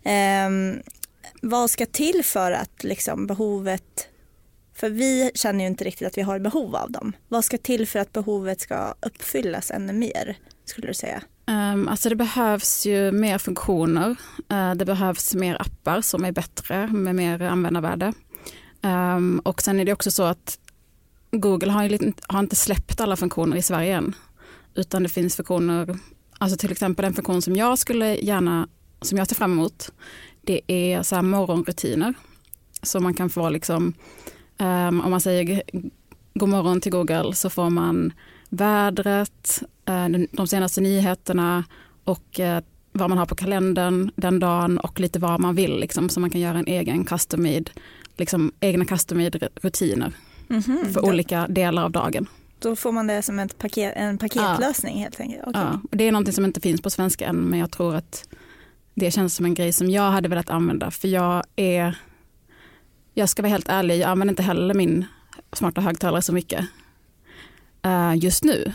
Eh, 0.03 0.49
vad 1.41 1.69
ska 1.69 1.85
till 1.85 2.21
för 2.23 2.51
att 2.51 2.83
liksom, 2.83 3.27
behovet 3.27 4.07
för 4.73 4.89
vi 4.89 5.31
känner 5.33 5.63
ju 5.63 5.67
inte 5.67 5.83
riktigt 5.83 6.07
att 6.07 6.17
vi 6.17 6.21
har 6.21 6.39
behov 6.39 6.75
av 6.75 6.91
dem. 6.91 7.13
Vad 7.27 7.45
ska 7.45 7.57
till 7.57 7.87
för 7.87 7.99
att 7.99 8.13
behovet 8.13 8.61
ska 8.61 8.93
uppfyllas 8.99 9.71
ännu 9.71 9.93
mer 9.93 10.37
skulle 10.65 10.87
du 10.87 10.93
säga? 10.93 11.21
Um, 11.47 11.87
alltså 11.87 12.09
det 12.09 12.15
behövs 12.15 12.85
ju 12.85 13.11
mer 13.11 13.37
funktioner. 13.37 14.15
Uh, 14.51 14.73
det 14.75 14.85
behövs 14.85 15.35
mer 15.35 15.61
appar 15.61 16.01
som 16.01 16.25
är 16.25 16.31
bättre 16.31 16.87
med 16.87 17.15
mer 17.15 17.41
användarvärde. 17.41 18.13
Um, 18.87 19.39
och 19.39 19.61
sen 19.61 19.79
är 19.79 19.85
det 19.85 19.93
också 19.93 20.11
så 20.11 20.23
att 20.23 20.59
Google 21.31 21.71
har, 21.71 21.83
ju, 21.83 22.13
har 22.27 22.39
inte 22.39 22.55
släppt 22.55 23.01
alla 23.01 23.15
funktioner 23.15 23.57
i 23.57 23.61
Sverige 23.61 23.95
än. 23.95 24.15
Utan 24.75 25.03
det 25.03 25.09
finns 25.09 25.35
funktioner, 25.35 25.99
alltså 26.37 26.57
till 26.57 26.71
exempel 26.71 27.05
en 27.05 27.13
funktion 27.13 27.41
som 27.41 27.55
jag 27.55 27.79
skulle 27.79 28.15
gärna, 28.15 28.67
som 29.01 29.17
jag 29.17 29.27
ser 29.27 29.35
fram 29.35 29.51
emot, 29.51 29.91
det 30.41 30.61
är 30.67 31.03
så 31.03 31.15
här 31.15 31.21
morgonrutiner. 31.21 32.13
Så 32.81 32.99
man 32.99 33.13
kan 33.13 33.29
få 33.29 33.49
liksom 33.49 33.93
Um, 34.59 35.01
om 35.01 35.11
man 35.11 35.21
säger 35.21 35.63
god 36.33 36.49
morgon 36.49 36.81
till 36.81 36.91
Google 36.91 37.33
så 37.33 37.49
får 37.49 37.69
man 37.69 38.13
vädret, 38.49 39.63
eh, 39.85 40.07
de 40.31 40.47
senaste 40.47 40.81
nyheterna 40.81 41.63
och 42.03 42.39
eh, 42.39 42.63
vad 42.91 43.09
man 43.09 43.17
har 43.17 43.25
på 43.25 43.35
kalendern 43.35 44.11
den 44.15 44.39
dagen 44.39 44.77
och 44.77 44.99
lite 44.99 45.19
vad 45.19 45.39
man 45.39 45.55
vill. 45.55 45.79
Liksom, 45.79 46.09
så 46.09 46.19
man 46.19 46.29
kan 46.29 46.41
göra 46.41 46.59
en 46.59 46.67
egen 46.67 47.05
custom 47.05 47.43
made 47.43 47.65
liksom, 48.17 48.51
egna 48.59 48.85
custom 48.85 49.29
rutiner 49.61 50.13
mm 50.49 50.61
-hmm. 50.61 50.93
för 50.93 51.05
olika 51.05 51.47
delar 51.47 51.83
av 51.83 51.91
dagen. 51.91 52.27
Då 52.59 52.75
får 52.75 52.91
man 52.91 53.07
det 53.07 53.21
som 53.21 53.39
ett 53.39 53.57
paket, 53.57 53.93
en 53.95 54.17
paketlösning 54.17 54.97
ja. 54.97 55.03
helt 55.03 55.19
enkelt? 55.19 55.47
Okay. 55.47 55.61
Ja, 55.61 55.81
det 55.91 56.03
är 56.03 56.11
någonting 56.11 56.33
som 56.33 56.45
inte 56.45 56.61
finns 56.61 56.81
på 56.81 56.89
svenska 56.89 57.25
än 57.25 57.35
men 57.35 57.59
jag 57.59 57.71
tror 57.71 57.95
att 57.95 58.29
det 58.93 59.11
känns 59.11 59.35
som 59.35 59.45
en 59.45 59.53
grej 59.53 59.73
som 59.73 59.89
jag 59.89 60.11
hade 60.11 60.29
velat 60.29 60.49
använda 60.49 60.91
för 60.91 61.07
jag 61.07 61.43
är 61.55 61.97
jag 63.13 63.29
ska 63.29 63.41
vara 63.41 63.51
helt 63.51 63.69
ärlig, 63.69 63.99
jag 63.99 64.09
använder 64.09 64.31
inte 64.31 64.43
heller 64.43 64.73
min 64.73 65.05
smarta 65.53 65.81
högtalare 65.81 66.21
så 66.21 66.33
mycket 66.33 66.65
uh, 67.85 68.17
just 68.17 68.43
nu. 68.43 68.73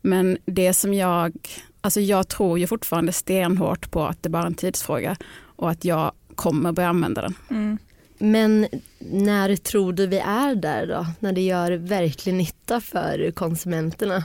Men 0.00 0.38
det 0.44 0.74
som 0.74 0.94
jag, 0.94 1.48
alltså 1.80 2.00
jag 2.00 2.28
tror 2.28 2.58
ju 2.58 2.66
fortfarande 2.66 3.12
stenhårt 3.12 3.90
på 3.90 4.04
att 4.04 4.22
det 4.22 4.28
bara 4.28 4.42
är 4.42 4.46
en 4.46 4.54
tidsfråga 4.54 5.16
och 5.40 5.70
att 5.70 5.84
jag 5.84 6.12
kommer 6.34 6.72
börja 6.72 6.88
använda 6.88 7.22
den. 7.22 7.34
Mm. 7.50 7.78
Men 8.18 8.66
när 8.98 9.56
tror 9.56 9.92
du 9.92 10.06
vi 10.06 10.18
är 10.18 10.54
där 10.54 10.86
då? 10.86 11.06
När 11.20 11.32
det 11.32 11.40
gör 11.40 11.72
verklig 11.72 12.34
nytta 12.34 12.80
för 12.80 13.30
konsumenterna? 13.30 14.24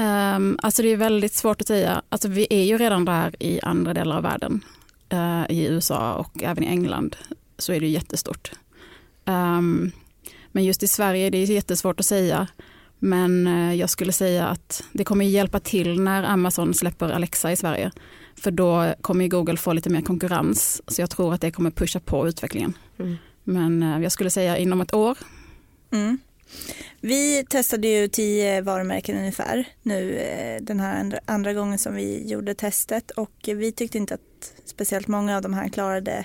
Um, 0.00 0.58
alltså 0.62 0.82
det 0.82 0.88
är 0.88 0.96
väldigt 0.96 1.32
svårt 1.32 1.60
att 1.60 1.66
säga. 1.66 2.02
Alltså 2.08 2.28
vi 2.28 2.46
är 2.50 2.64
ju 2.64 2.78
redan 2.78 3.04
där 3.04 3.42
i 3.42 3.60
andra 3.60 3.94
delar 3.94 4.16
av 4.16 4.22
världen. 4.22 4.64
Uh, 5.12 5.50
I 5.50 5.66
USA 5.66 6.14
och 6.14 6.42
även 6.42 6.64
i 6.64 6.66
England 6.66 7.16
så 7.58 7.72
är 7.72 7.80
det 7.80 7.86
jättestort. 7.86 8.52
Um, 9.24 9.92
men 10.52 10.64
just 10.64 10.82
i 10.82 10.88
Sverige 10.88 11.30
det 11.30 11.38
är 11.38 11.46
det 11.46 11.52
jättesvårt 11.52 12.00
att 12.00 12.06
säga. 12.06 12.46
Men 12.98 13.46
uh, 13.46 13.74
jag 13.74 13.90
skulle 13.90 14.12
säga 14.12 14.46
att 14.46 14.84
det 14.92 15.04
kommer 15.04 15.24
hjälpa 15.24 15.60
till 15.60 16.00
när 16.00 16.22
Amazon 16.22 16.74
släpper 16.74 17.10
Alexa 17.10 17.52
i 17.52 17.56
Sverige. 17.56 17.90
För 18.40 18.50
då 18.50 18.94
kommer 19.00 19.28
Google 19.28 19.56
få 19.56 19.72
lite 19.72 19.90
mer 19.90 20.00
konkurrens. 20.00 20.82
Så 20.86 21.02
jag 21.02 21.10
tror 21.10 21.34
att 21.34 21.40
det 21.40 21.50
kommer 21.50 21.70
pusha 21.70 22.00
på 22.00 22.28
utvecklingen. 22.28 22.78
Mm. 22.98 23.16
Men 23.44 23.82
uh, 23.82 24.02
jag 24.02 24.12
skulle 24.12 24.30
säga 24.30 24.58
inom 24.58 24.80
ett 24.80 24.94
år. 24.94 25.18
Mm. 25.92 26.18
Vi 27.00 27.44
testade 27.48 27.88
ju 27.88 28.08
tio 28.08 28.60
varumärken 28.60 29.16
ungefär 29.16 29.68
nu 29.82 30.16
eh, 30.16 30.62
den 30.62 30.80
här 30.80 31.00
andra, 31.00 31.20
andra 31.24 31.52
gången 31.52 31.78
som 31.78 31.94
vi 31.94 32.28
gjorde 32.28 32.54
testet 32.54 33.10
och 33.10 33.32
vi 33.44 33.72
tyckte 33.72 33.98
inte 33.98 34.14
att 34.14 34.52
speciellt 34.64 35.08
många 35.08 35.36
av 35.36 35.42
de 35.42 35.54
här 35.54 35.68
klarade 35.68 36.24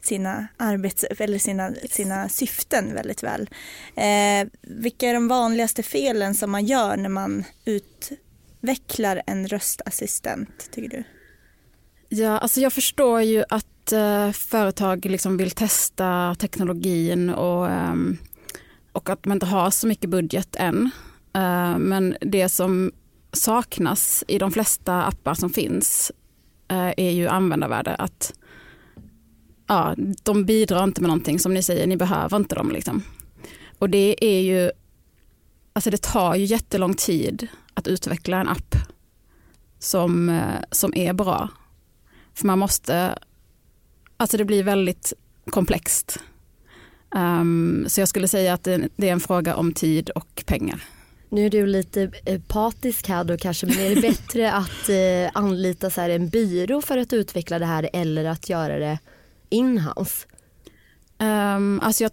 sina, 0.00 0.46
arbets, 0.56 1.04
eller 1.04 1.38
sina, 1.38 1.74
sina 1.90 2.28
syften 2.28 2.94
väldigt 2.94 3.22
väl. 3.22 3.50
Eh, 3.94 4.48
vilka 4.60 5.08
är 5.08 5.14
de 5.14 5.28
vanligaste 5.28 5.82
felen 5.82 6.34
som 6.34 6.50
man 6.50 6.64
gör 6.64 6.96
när 6.96 7.08
man 7.08 7.44
utvecklar 7.64 9.22
en 9.26 9.48
röstassistent 9.48 10.68
tycker 10.70 10.88
du? 10.88 11.04
Ja, 12.14 12.38
alltså 12.38 12.60
jag 12.60 12.72
förstår 12.72 13.22
ju 13.22 13.44
att 13.48 13.92
eh, 13.92 14.30
företag 14.30 15.04
liksom 15.04 15.36
vill 15.36 15.50
testa 15.50 16.34
teknologin 16.34 17.30
och 17.30 17.70
eh, 17.70 17.94
och 18.92 19.10
att 19.10 19.24
man 19.24 19.36
inte 19.36 19.46
har 19.46 19.70
så 19.70 19.86
mycket 19.86 20.10
budget 20.10 20.56
än. 20.56 20.90
Eh, 21.34 21.78
men 21.78 22.16
det 22.20 22.48
som 22.48 22.92
saknas 23.32 24.24
i 24.28 24.38
de 24.38 24.52
flesta 24.52 25.02
appar 25.02 25.34
som 25.34 25.50
finns 25.50 26.12
eh, 26.68 26.92
är 26.96 27.10
ju 27.10 27.28
användarvärde. 27.28 27.94
Att 27.94 28.34
ja, 29.66 29.94
de 30.22 30.44
bidrar 30.44 30.84
inte 30.84 31.00
med 31.00 31.08
någonting 31.08 31.38
som 31.38 31.54
ni 31.54 31.62
säger, 31.62 31.86
ni 31.86 31.96
behöver 31.96 32.36
inte 32.36 32.54
dem. 32.54 32.70
Liksom. 32.70 33.02
Och 33.78 33.90
det 33.90 34.24
är 34.24 34.40
ju, 34.40 34.70
alltså 35.72 35.90
det 35.90 36.02
tar 36.02 36.34
ju 36.34 36.44
jättelång 36.44 36.94
tid 36.94 37.48
att 37.74 37.88
utveckla 37.88 38.40
en 38.40 38.48
app 38.48 38.74
som, 39.78 40.28
eh, 40.28 40.60
som 40.70 40.94
är 40.94 41.12
bra. 41.12 41.48
För 42.34 42.46
man 42.46 42.58
måste, 42.58 43.18
alltså 44.16 44.36
det 44.36 44.44
blir 44.44 44.62
väldigt 44.62 45.12
komplext. 45.50 46.18
Um, 47.14 47.84
så 47.88 48.00
jag 48.00 48.08
skulle 48.08 48.28
säga 48.28 48.54
att 48.54 48.64
det, 48.64 48.88
det, 48.96 49.08
är 49.08 49.12
en 49.12 49.20
fråga 49.20 49.56
om 49.56 49.72
tid 49.72 50.10
och 50.10 50.42
pengar. 50.46 50.84
Nu 51.28 51.46
är 51.46 51.50
du 51.50 51.66
lite 51.66 52.10
patisk 52.48 53.08
här 53.08 53.24
då 53.24 53.36
kanske, 53.36 53.66
men 53.66 53.78
är 53.78 53.94
det 53.94 54.00
bättre 54.00 54.52
att 54.52 54.88
eh, 54.88 55.42
anlita 55.42 55.90
så 55.90 56.00
här 56.00 56.10
en 56.10 56.28
byrå 56.28 56.82
för 56.82 56.98
att 56.98 57.12
utveckla 57.12 57.58
det 57.58 57.66
här 57.66 57.90
eller 57.92 58.24
att 58.24 58.48
göra 58.48 58.78
det 58.78 58.98
inhouse? 59.50 60.26
Um, 61.18 61.80
alltså 61.80 62.04
jag... 62.04 62.10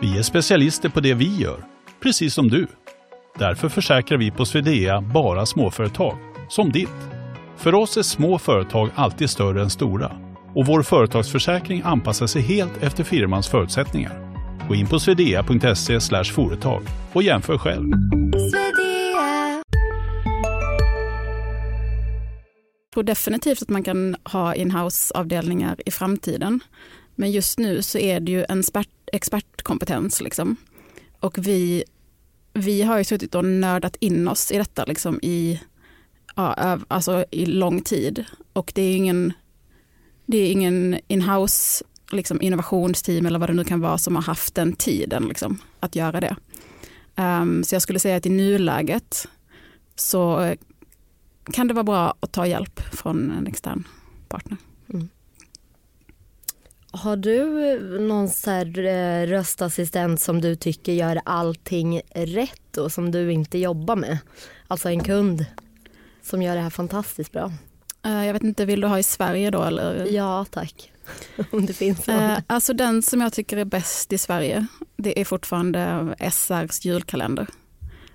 Vi 0.00 0.18
är 0.18 0.22
specialister 0.22 0.88
på 0.88 1.00
det 1.00 1.14
vi 1.14 1.36
gör, 1.36 1.64
precis 2.00 2.34
som 2.34 2.48
du. 2.48 2.66
Därför 3.38 3.68
försäkrar 3.68 4.18
vi 4.18 4.30
på 4.30 4.44
Swedea 4.44 5.00
bara 5.00 5.46
småföretag, 5.46 6.16
som 6.48 6.72
ditt. 6.72 7.13
För 7.56 7.74
oss 7.74 7.96
är 7.96 8.02
små 8.02 8.38
företag 8.38 8.90
alltid 8.94 9.30
större 9.30 9.62
än 9.62 9.70
stora 9.70 10.12
och 10.54 10.66
vår 10.66 10.82
företagsförsäkring 10.82 11.82
anpassar 11.84 12.26
sig 12.26 12.42
helt 12.42 12.82
efter 12.82 13.04
firmans 13.04 13.48
förutsättningar. 13.48 14.34
Gå 14.68 14.74
in 14.74 14.86
på 14.86 14.98
swedea.se 14.98 16.00
företag 16.24 16.82
och 17.12 17.22
jämför 17.22 17.58
själv. 17.58 17.90
Jag 22.84 22.94
tror 22.94 23.02
definitivt 23.02 23.62
att 23.62 23.68
man 23.68 23.82
kan 23.82 24.16
ha 24.24 24.54
inhouse-avdelningar 24.54 25.76
i 25.86 25.90
framtiden. 25.90 26.60
Men 27.14 27.30
just 27.30 27.58
nu 27.58 27.82
så 27.82 27.98
är 27.98 28.20
det 28.20 28.32
ju 28.32 28.44
en 28.48 28.62
expertkompetens. 29.12 30.20
Liksom. 30.20 30.56
Och 31.20 31.38
vi, 31.38 31.84
vi 32.52 32.82
har 32.82 32.98
ju 32.98 33.04
suttit 33.04 33.34
och 33.34 33.44
nördat 33.44 33.96
in 33.96 34.28
oss 34.28 34.52
i 34.52 34.58
detta 34.58 34.84
liksom 34.84 35.20
i, 35.22 35.60
ja, 36.34 36.78
alltså 36.88 37.24
i 37.30 37.46
lång 37.46 37.80
tid. 37.80 38.24
Och 38.52 38.72
det 38.74 38.82
är 38.82 38.96
ingen 38.96 39.32
det 40.26 40.38
är 40.38 40.52
ingen 40.52 40.98
inhouse 41.08 41.84
liksom 42.12 42.42
innovationsteam 42.42 43.26
eller 43.26 43.38
vad 43.38 43.48
det 43.48 43.52
nu 43.52 43.64
kan 43.64 43.80
vara 43.80 43.98
som 43.98 44.14
har 44.14 44.22
haft 44.22 44.54
den 44.54 44.72
tiden 44.72 45.26
liksom, 45.28 45.58
att 45.80 45.96
göra 45.96 46.20
det. 46.20 46.36
Um, 47.16 47.64
så 47.64 47.74
jag 47.74 47.82
skulle 47.82 47.98
säga 47.98 48.16
att 48.16 48.26
i 48.26 48.30
nuläget 48.30 49.28
så 49.96 50.40
eh, 50.40 50.58
kan 51.52 51.68
det 51.68 51.74
vara 51.74 51.84
bra 51.84 52.14
att 52.20 52.32
ta 52.32 52.46
hjälp 52.46 52.80
från 52.80 53.30
en 53.30 53.46
extern 53.46 53.88
partner. 54.28 54.58
Mm. 54.92 55.08
Har 56.90 57.16
du 57.16 57.70
eh, 57.72 58.00
någon 58.00 58.28
så 58.28 58.50
här 58.50 58.78
eh, 58.78 59.26
röstassistent 59.26 60.20
som 60.20 60.40
du 60.40 60.56
tycker 60.56 60.92
gör 60.92 61.20
allting 61.24 62.00
rätt 62.14 62.76
och 62.76 62.92
som 62.92 63.10
du 63.10 63.32
inte 63.32 63.58
jobbar 63.58 63.96
med? 63.96 64.18
Alltså 64.68 64.88
en 64.88 65.04
kund 65.04 65.46
som 66.24 66.42
gör 66.42 66.54
det 66.54 66.62
här 66.62 66.70
fantastiskt 66.70 67.32
bra. 67.32 67.52
Eh, 68.04 68.26
jag 68.26 68.32
vet 68.32 68.42
inte, 68.42 68.64
vill 68.64 68.80
du 68.80 68.86
ha 68.86 68.98
i 68.98 69.02
Sverige 69.02 69.50
då 69.50 69.62
eller? 69.62 70.06
Ja 70.10 70.46
tack. 70.50 70.92
Om 71.50 71.66
det 71.66 71.72
finns 71.72 72.06
någon. 72.06 72.16
Eh, 72.16 72.38
alltså 72.46 72.72
den 72.72 73.02
som 73.02 73.20
jag 73.20 73.32
tycker 73.32 73.56
är 73.56 73.64
bäst 73.64 74.12
i 74.12 74.18
Sverige, 74.18 74.66
det 74.96 75.20
är 75.20 75.24
fortfarande 75.24 76.14
SRs 76.30 76.84
julkalender. 76.84 77.46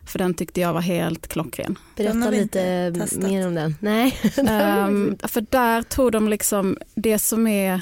För 0.06 0.20
den 0.20 0.34
tyckte 0.34 0.62
jag 0.62 0.74
var 0.74 0.82
helt 0.82 1.28
klockren. 1.28 1.78
Berätta 1.96 2.30
lite 2.30 2.94
mer 3.18 3.48
om 3.48 3.56
den. 3.56 3.76
Nej. 3.80 4.18
um, 4.88 5.18
för 5.24 5.46
där 5.50 5.82
tog 5.82 6.12
de 6.12 6.30
liksom 6.30 6.78
det 6.96 7.20
som 7.20 7.48
är 7.48 7.82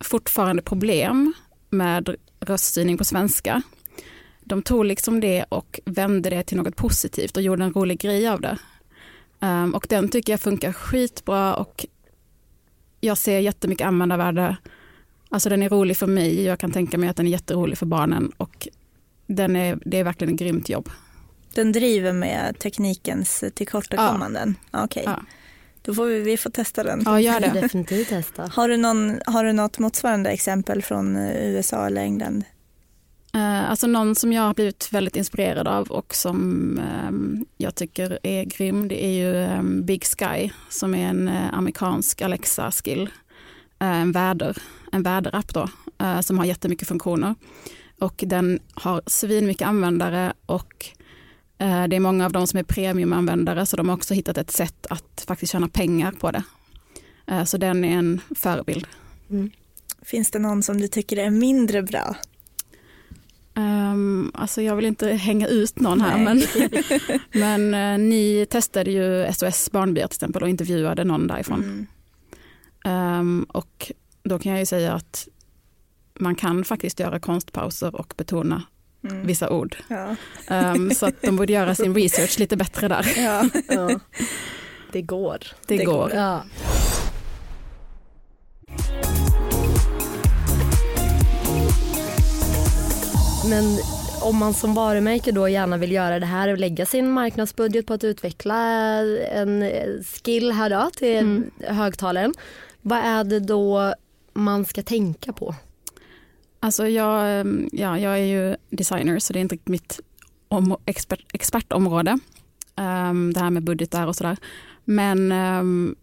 fortfarande 0.00 0.62
problem 0.62 1.32
med 1.70 2.16
röststyrning 2.40 2.98
på 2.98 3.04
svenska. 3.04 3.62
De 4.40 4.62
tog 4.62 4.84
liksom 4.84 5.20
det 5.20 5.44
och 5.48 5.80
vände 5.84 6.30
det 6.30 6.42
till 6.42 6.56
något 6.56 6.76
positivt 6.76 7.36
och 7.36 7.42
gjorde 7.42 7.64
en 7.64 7.72
rolig 7.72 8.00
grej 8.00 8.28
av 8.28 8.40
det. 8.40 8.58
Um, 9.40 9.74
och 9.74 9.86
den 9.88 10.08
tycker 10.08 10.32
jag 10.32 10.40
funkar 10.40 10.72
skitbra 10.72 11.54
och 11.54 11.86
jag 13.00 13.18
ser 13.18 13.38
jättemycket 13.38 13.86
användarvärde. 13.86 14.56
Alltså 15.28 15.48
den 15.48 15.62
är 15.62 15.68
rolig 15.68 15.96
för 15.96 16.06
mig, 16.06 16.42
jag 16.42 16.58
kan 16.58 16.72
tänka 16.72 16.98
mig 16.98 17.08
att 17.08 17.16
den 17.16 17.26
är 17.26 17.30
jätterolig 17.30 17.78
för 17.78 17.86
barnen 17.86 18.32
och 18.36 18.68
den 19.26 19.56
är, 19.56 19.78
det 19.84 19.98
är 19.98 20.04
verkligen 20.04 20.34
ett 20.34 20.40
grymt 20.40 20.68
jobb. 20.68 20.88
Den 21.54 21.72
driver 21.72 22.12
med 22.12 22.58
teknikens 22.58 23.44
tillkortakommanden? 23.54 24.54
Ja. 24.70 24.84
Okej. 24.84 25.02
Okay. 25.02 25.14
Ja. 25.14 25.22
Då 25.82 25.94
får 25.94 26.06
vi, 26.06 26.20
vi 26.20 26.36
får 26.36 26.50
testa 26.50 26.82
den. 26.82 27.02
Ja, 27.04 27.20
gör 27.20 27.40
det. 27.40 27.60
Definitivt 27.60 28.08
testa. 28.08 28.50
Har 28.52 28.68
du, 28.68 28.76
någon, 28.76 29.20
har 29.26 29.44
du 29.44 29.52
något 29.52 29.78
motsvarande 29.78 30.30
exempel 30.30 30.82
från 30.82 31.16
eh, 31.16 31.50
USA 31.50 31.86
eller 31.86 32.02
England? 32.02 32.44
Eh, 33.34 33.70
alltså 33.70 33.86
någon 33.86 34.14
som 34.14 34.32
jag 34.32 34.42
har 34.42 34.54
blivit 34.54 34.92
väldigt 34.92 35.16
inspirerad 35.16 35.68
av 35.68 35.88
och 35.88 36.14
som 36.14 36.78
ehm, 36.78 37.46
jag 37.56 37.74
tycker 37.74 38.18
är 38.22 38.44
grym, 38.44 38.88
det 38.88 39.04
är 39.04 39.12
ju 39.12 39.44
ehm, 39.44 39.84
Big 39.84 40.04
Sky 40.04 40.50
som 40.68 40.94
är 40.94 41.08
en 41.08 41.28
eh, 41.28 41.54
amerikansk 41.54 42.22
Alexa-skill. 42.22 43.10
Eh, 43.78 44.00
en, 44.00 44.12
väder, 44.12 44.56
en 44.92 45.02
väderapp 45.02 45.54
då, 45.54 45.68
som 46.22 46.38
har 46.38 46.44
jättemycket 46.44 46.88
funktioner. 46.88 47.34
Och 47.98 48.24
den 48.26 48.60
har 48.74 49.02
svinmycket 49.06 49.68
användare 49.68 50.32
och 50.46 50.86
det 51.58 51.96
är 51.96 52.00
många 52.00 52.26
av 52.26 52.32
dem 52.32 52.46
som 52.46 52.58
är 52.58 52.62
premiumanvändare 52.62 53.66
så 53.66 53.76
de 53.76 53.88
har 53.88 53.96
också 53.96 54.14
hittat 54.14 54.38
ett 54.38 54.50
sätt 54.50 54.86
att 54.90 55.24
faktiskt 55.26 55.52
tjäna 55.52 55.68
pengar 55.68 56.12
på 56.12 56.30
det. 56.30 56.42
Så 57.46 57.56
den 57.56 57.84
är 57.84 57.98
en 57.98 58.20
förebild. 58.36 58.86
Mm. 59.30 59.50
Finns 60.02 60.30
det 60.30 60.38
någon 60.38 60.62
som 60.62 60.80
du 60.80 60.88
tycker 60.88 61.16
är 61.16 61.30
mindre 61.30 61.82
bra? 61.82 62.16
Um, 63.60 64.32
alltså 64.34 64.62
jag 64.62 64.76
vill 64.76 64.84
inte 64.84 65.08
hänga 65.08 65.46
ut 65.46 65.80
någon 65.80 66.00
här 66.00 66.18
men, 66.18 66.42
men 67.32 67.74
uh, 67.74 68.08
ni 68.08 68.46
testade 68.50 68.90
ju 68.90 69.32
SOS 69.32 69.70
Barnbyar 69.70 70.06
till 70.06 70.16
exempel 70.16 70.42
och 70.42 70.48
intervjuade 70.48 71.04
någon 71.04 71.26
därifrån. 71.26 71.86
Mm. 72.84 73.20
Um, 73.20 73.42
och 73.42 73.92
då 74.22 74.38
kan 74.38 74.52
jag 74.52 74.58
ju 74.58 74.66
säga 74.66 74.92
att 74.92 75.28
man 76.18 76.34
kan 76.34 76.64
faktiskt 76.64 77.00
göra 77.00 77.20
konstpauser 77.20 77.96
och 77.96 78.14
betona 78.16 78.62
mm. 79.10 79.26
vissa 79.26 79.50
ord. 79.50 79.76
Ja. 79.88 80.16
Um, 80.50 80.90
så 80.90 81.06
att 81.06 81.22
de 81.22 81.36
borde 81.36 81.52
göra 81.52 81.74
sin 81.74 81.94
research 81.94 82.38
lite 82.38 82.56
bättre 82.56 82.88
där. 82.88 83.12
Ja. 83.16 83.44
ja. 83.68 84.00
Det 84.92 85.02
går. 85.02 85.38
Det, 85.66 85.76
det 85.76 85.84
går. 85.84 85.94
går. 85.94 86.12
Ja. 86.14 86.44
Men 93.50 93.78
om 94.22 94.36
man 94.36 94.54
som 94.54 94.74
varumärke 94.74 95.32
då 95.32 95.48
gärna 95.48 95.76
vill 95.76 95.92
göra 95.92 96.20
det 96.20 96.26
här 96.26 96.48
och 96.48 96.58
lägga 96.58 96.86
sin 96.86 97.10
marknadsbudget 97.10 97.86
på 97.86 97.94
att 97.94 98.04
utveckla 98.04 98.56
en 99.32 99.64
skill 100.04 100.52
här 100.52 100.70
då 100.70 100.90
till 100.96 101.16
Mm. 101.18 101.50
högtalaren. 101.60 102.34
Vad 102.82 102.98
är 102.98 103.24
det 103.24 103.40
då 103.40 103.94
man 104.32 104.64
ska 104.64 104.82
tänka 104.82 105.32
på? 105.32 105.54
Alltså 106.60 106.88
jag, 106.88 107.40
ehm, 107.40 107.68
ja, 107.72 107.98
jag 107.98 108.12
är 108.12 108.24
ju 108.24 108.56
designer 108.70 109.18
så 109.18 109.32
det 109.32 109.38
är 109.38 109.40
inte 109.40 109.58
mitt 109.64 110.00
om, 110.48 110.76
expert, 110.86 111.24
expertområde. 111.32 112.18
Ehm, 112.76 113.32
det 113.32 113.40
här 113.40 113.50
med 113.50 113.62
budgetar 113.64 114.06
och 114.06 114.16
sådär. 114.16 114.36
Men, 114.84 115.32
ehm, 115.32 115.94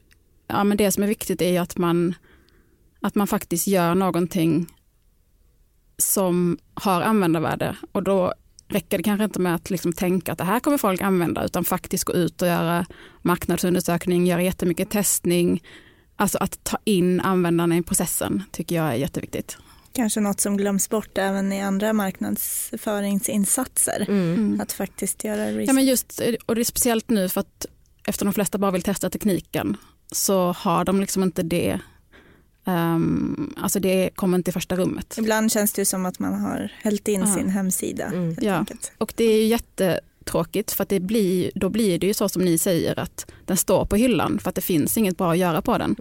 ja, 0.48 0.64
men 0.64 0.78
det 0.78 0.92
som 0.92 1.04
är 1.04 1.08
viktigt 1.08 1.42
är 1.42 1.50
ju 1.52 1.58
att 1.58 1.78
man, 1.78 2.16
att 3.02 3.16
man 3.16 3.28
faktiskt 3.28 3.68
gör 3.68 3.96
någonting 3.96 4.66
som 6.02 6.58
har 6.74 7.02
användarvärde 7.02 7.76
och 7.92 8.04
då 8.04 8.34
räcker 8.68 8.98
det 8.98 9.04
kanske 9.04 9.24
inte 9.24 9.40
med 9.40 9.56
att 9.56 9.70
liksom 9.70 9.94
tänka 9.94 10.32
att 10.32 10.38
det 10.38 10.44
här 10.44 10.60
kommer 10.60 10.78
folk 10.78 11.02
använda 11.02 11.46
utan 11.46 11.66
faktiskt 11.66 12.04
gå 12.04 12.14
ut 12.14 12.42
och 12.42 12.48
göra 12.48 12.86
marknadsundersökning, 13.22 14.28
göra 14.28 14.42
jättemycket 14.42 14.90
testning. 14.90 15.64
Alltså 16.16 16.38
att 16.38 16.64
ta 16.64 16.78
in 16.84 17.22
användarna 17.22 17.78
i 17.78 17.82
processen 17.82 18.44
tycker 18.52 18.76
jag 18.76 18.86
är 18.86 18.94
jätteviktigt. 18.94 19.58
Kanske 19.94 20.20
något 20.20 20.40
som 20.40 20.58
glöms 20.58 20.90
bort 20.90 21.18
även 21.18 21.54
i 21.54 21.62
andra 21.62 21.94
marknadsföringsinsatser. 21.94 24.06
Mm. 24.08 24.62
Att 24.62 24.72
faktiskt 24.72 25.24
göra 25.24 25.48
research. 25.48 25.70
Ja, 25.70 25.74
men 25.74 25.86
just, 25.86 26.22
och 26.46 26.56
det 26.56 26.62
är 26.62 26.66
speciellt 26.66 27.10
nu 27.10 27.30
för 27.30 27.42
att 27.42 27.66
efter 28.08 28.26
de 28.26 28.34
flesta 28.34 28.58
bara 28.58 28.72
vill 28.72 28.82
testa 28.82 29.10
tekniken 29.10 29.78
så 30.12 30.52
har 30.52 30.86
de 30.86 31.02
liksom 31.02 31.24
inte 31.24 31.44
det. 31.44 31.80
Um, 32.68 33.54
alltså 33.58 33.80
det 33.80 34.10
kommer 34.16 34.38
inte 34.38 34.50
i 34.50 34.52
första 34.52 34.76
rummet. 34.76 35.16
Ibland 35.18 35.52
känns 35.52 35.74
det 35.74 35.82
ju 35.82 35.86
som 35.86 36.06
att 36.06 36.20
man 36.20 36.34
har 36.34 36.72
hällt 36.82 37.08
in 37.08 37.20
Ja. 37.20 37.36
sin 37.36 37.50
hemsida. 37.50 38.06
Mm. 38.06 38.36
Ja. 38.42 38.54
enkelt. 38.56 38.92
Och 38.98 39.14
det 39.16 39.24
är 39.24 39.38
ju 39.38 39.44
jättetråkigt 39.44 40.72
för 40.72 40.84
att 40.84 40.90
det 40.90 41.00
blir, 41.00 41.52
då 41.56 41.70
blir 41.70 42.00
det 42.00 42.08
ju 42.08 42.14
så 42.14 42.30
som 42.30 42.42
ni 42.46 42.58
säger 42.58 43.00
att 43.00 43.32
den 43.46 43.58
står 43.58 43.86
på 43.86 43.96
hyllan 43.96 44.40
för 44.40 44.50
att 44.50 44.56
det 44.56 44.62
finns 44.62 44.98
inget 44.98 45.18
bra 45.18 45.32
att 45.32 45.38
göra 45.38 45.62
på 45.62 45.78
den. 45.78 45.96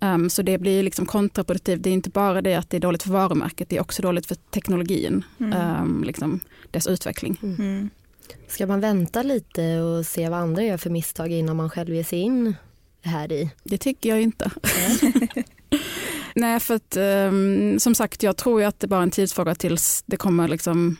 Um, 0.00 0.30
så 0.30 0.42
det 0.42 0.58
blir 0.58 0.82
liksom 0.82 1.06
kontraproduktivt. 1.06 1.82
Det 1.82 1.90
är 1.90 1.94
inte 1.94 2.10
bara 2.10 2.42
det 2.42 2.54
att 2.54 2.70
det 2.70 2.76
är 2.76 2.80
dåligt 2.80 3.02
för 3.02 3.10
varumärket, 3.10 3.68
det 3.68 3.76
är 3.76 3.80
också 3.80 4.02
dåligt 4.02 4.26
för 4.26 4.34
teknologin, 4.34 5.24
um, 5.38 6.02
liksom 6.06 6.40
dess 6.70 6.86
utveckling. 6.86 7.38
Mm. 7.42 7.90
Ska 8.48 8.66
man 8.66 8.80
vänta 8.80 9.22
lite 9.22 9.78
och 9.80 10.06
se 10.06 10.28
vad 10.28 10.38
andra 10.38 10.62
gör 10.62 10.76
för 10.76 10.90
misstag 10.90 11.32
innan 11.32 11.56
man 11.56 11.70
själv 11.70 11.94
ger 11.94 12.04
sig 12.04 12.18
in 12.18 12.54
här 13.02 13.32
i? 13.32 13.50
Det 13.64 13.78
tycker 13.78 14.08
jag 14.08 14.22
inte. 14.22 14.50
Nej, 16.34 16.60
för 16.60 16.74
att 16.74 16.96
um, 16.96 17.78
som 17.80 17.94
sagt, 17.94 18.22
jag 18.22 18.36
tror 18.36 18.60
ju 18.60 18.66
att 18.66 18.80
det 18.80 18.86
bara 18.86 19.00
är 19.00 19.02
en 19.02 19.10
tidsfråga 19.10 19.54
tills 19.54 20.02
det 20.06 20.16
kommer 20.16 20.48
liksom 20.48 20.96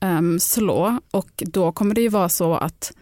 um, 0.00 0.40
slå 0.40 0.98
och 1.10 1.42
då 1.46 1.72
kommer 1.72 1.94
det 1.94 2.00
ju 2.00 2.08
vara 2.08 2.28
så 2.28 2.54
att 2.54 2.92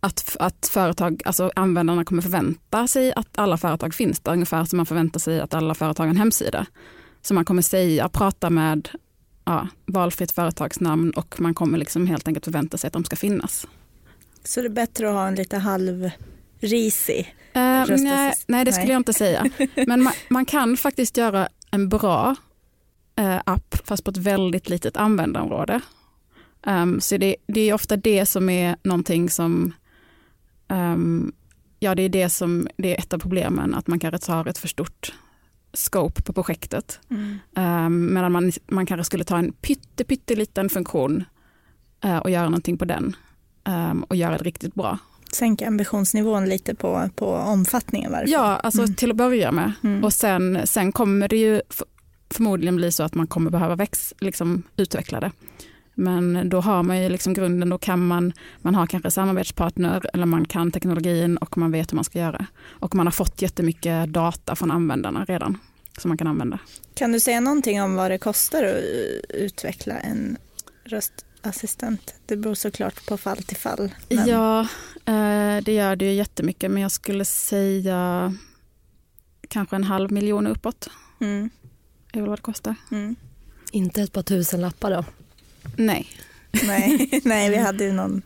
att, 0.00 0.36
att 0.40 0.66
företag, 0.72 1.22
alltså 1.24 1.50
användarna 1.56 2.04
kommer 2.04 2.22
förvänta 2.22 2.86
sig 2.86 3.12
att 3.12 3.38
alla 3.38 3.56
företag 3.56 3.94
finns 3.94 4.20
där, 4.20 4.32
ungefär 4.32 4.64
som 4.64 4.76
man 4.76 4.86
förväntar 4.86 5.20
sig 5.20 5.40
att 5.40 5.54
alla 5.54 5.74
företag 5.74 6.04
har 6.04 6.10
en 6.10 6.16
hemsida. 6.16 6.66
Så 7.22 7.34
man 7.34 7.44
kommer 7.44 7.62
säga, 7.62 8.08
prata 8.08 8.50
med 8.50 8.88
ja, 9.44 9.68
valfritt 9.86 10.32
företagsnamn 10.32 11.10
och 11.10 11.40
man 11.40 11.54
kommer 11.54 11.78
liksom 11.78 12.06
helt 12.06 12.28
enkelt 12.28 12.44
förvänta 12.44 12.78
sig 12.78 12.88
att 12.88 12.92
de 12.92 13.04
ska 13.04 13.16
finnas. 13.16 13.66
Så 14.44 14.60
det 14.60 14.66
är 14.66 14.70
bättre 14.70 15.08
att 15.08 15.14
ha 15.14 15.28
en 15.28 15.34
lite 15.34 15.58
halv 15.58 16.10
Eh, 17.52 17.86
Rösta 17.86 18.04
nej, 18.04 18.34
nej, 18.46 18.64
det 18.64 18.72
skulle 18.72 18.86
Nej. 18.86 18.92
jag 18.92 19.00
inte 19.00 19.12
säga. 19.12 19.50
Men 19.86 20.02
man, 20.02 20.12
man 20.28 20.44
kan 20.44 20.76
faktiskt 20.76 21.16
göra 21.16 21.48
en 21.70 21.88
bra 21.88 22.36
eh, 23.16 23.40
app 23.46 23.76
fast 23.84 24.04
på 24.04 24.10
ett 24.10 24.16
väldigt 24.16 24.68
litet 24.68 24.96
användarområde. 24.96 25.80
Ehm, 26.66 27.00
så 27.00 27.16
det, 27.16 27.36
det 27.46 27.60
är 27.60 27.74
ofta 27.74 27.96
det 27.96 28.26
som 28.26 28.48
är 28.48 28.76
någonting 28.82 29.30
som, 29.30 29.72
ehm, 30.68 31.32
ja 31.78 31.94
det 31.94 32.02
är 32.02 32.08
det 32.08 32.28
som, 32.28 32.68
det 32.76 32.94
är 32.94 32.98
ett 32.98 33.12
av 33.12 33.18
problemen, 33.18 33.74
att 33.74 33.86
man 33.86 33.98
kanske 33.98 34.26
tar 34.26 34.48
ett 34.48 34.58
för 34.58 34.68
stort 34.68 35.14
scope 35.72 36.22
på 36.22 36.32
projektet. 36.32 37.00
Um, 37.54 38.14
medan 38.14 38.32
man, 38.32 38.52
man 38.66 38.86
kanske 38.86 39.04
skulle 39.04 39.24
ta 39.24 39.38
en 39.38 39.52
pytte, 39.52 40.04
pytteliten 40.04 40.68
funktion 40.68 41.24
eh, 42.04 42.16
och 42.16 42.30
göra 42.30 42.44
någonting 42.44 42.78
på 42.78 42.84
den 42.84 43.16
och 44.08 44.16
göra 44.16 44.38
det 44.38 44.44
riktigt 44.44 44.74
bra. 44.74 44.98
Sänka 45.36 45.66
ambitionsnivån 45.66 46.48
lite 46.48 46.74
på, 46.74 47.08
på 47.16 47.26
omfattningen. 47.34 48.12
Varför? 48.12 48.28
Ja, 48.28 48.56
alltså 48.56 48.82
Mm. 48.82 48.94
till 48.94 49.10
att 49.10 49.16
börja 49.16 49.52
med. 49.52 49.72
Mm. 49.84 50.04
Och 50.04 50.12
sen, 50.12 50.60
sen 50.64 50.92
kommer 50.92 51.28
det 51.28 51.36
ju 51.36 51.60
förmodligen 52.30 52.76
bli 52.76 52.92
så 52.92 53.02
att 53.02 53.14
man 53.14 53.26
kommer 53.26 53.50
behöva 53.50 53.76
väx, 53.76 54.14
liksom, 54.20 54.62
utveckla 54.76 55.20
det. 55.20 55.32
Men 55.94 56.48
då 56.48 56.60
har 56.60 56.82
man 56.82 57.02
ju 57.02 57.08
liksom 57.08 57.34
grunden, 57.34 57.68
då 57.68 57.78
kan 57.78 58.06
man, 58.06 58.32
man 58.58 58.74
har 58.74 58.86
kanske 58.86 59.10
samarbetspartner 59.10 60.10
eller 60.12 60.26
man 60.26 60.44
kan 60.44 60.70
teknologin 60.70 61.36
och 61.36 61.58
man 61.58 61.72
vet 61.72 61.92
hur 61.92 61.94
man 61.96 62.04
ska 62.04 62.18
göra. 62.18 62.46
Och 62.68 62.94
man 62.94 63.06
har 63.06 63.12
fått 63.12 63.42
jättemycket 63.42 64.08
data 64.08 64.56
från 64.56 64.70
användarna 64.70 65.24
redan 65.24 65.58
som 65.98 66.08
man 66.08 66.18
kan 66.18 66.26
använda. 66.26 66.58
Kan 66.94 67.12
du 67.12 67.20
säga 67.20 67.40
någonting 67.40 67.82
om 67.82 67.94
vad 67.94 68.10
det 68.10 68.18
kostar 68.18 68.64
att 68.64 68.82
utveckla 69.28 69.94
en 69.98 70.36
röstassistent? 71.46 72.14
Det 72.26 72.36
beror 72.36 72.54
såklart 72.54 73.06
på 73.06 73.16
fall 73.16 73.42
till 73.42 73.56
fall. 73.56 73.94
men- 74.08 74.28
Ja, 74.28 74.60
eh, 75.04 75.62
det 75.64 75.72
gör 75.72 75.96
det 75.96 76.04
ju 76.04 76.12
jättemycket 76.12 76.70
men 76.70 76.82
jag 76.82 76.90
skulle 76.92 77.24
säga 77.24 78.34
kanske 79.48 79.76
en 79.76 79.84
halv 79.84 80.12
miljon 80.12 80.46
uppåt. 80.46 80.88
Mm, 81.20 81.50
är 82.12 82.20
väl 82.20 82.28
vad 82.28 82.38
det 82.38 82.42
kostar. 82.42 82.74
mm. 82.90 83.16
Inte 83.72 84.02
ett 84.02 84.12
par 84.12 84.22
tusen 84.22 84.60
lappar 84.60 84.90
då? 84.90 85.04
Nej. 85.76 86.06
Nej, 86.66 87.20
nej, 87.24 87.50
vi 87.50 87.56
hade 87.56 87.84
ju 87.84 87.92
någon 87.92 88.22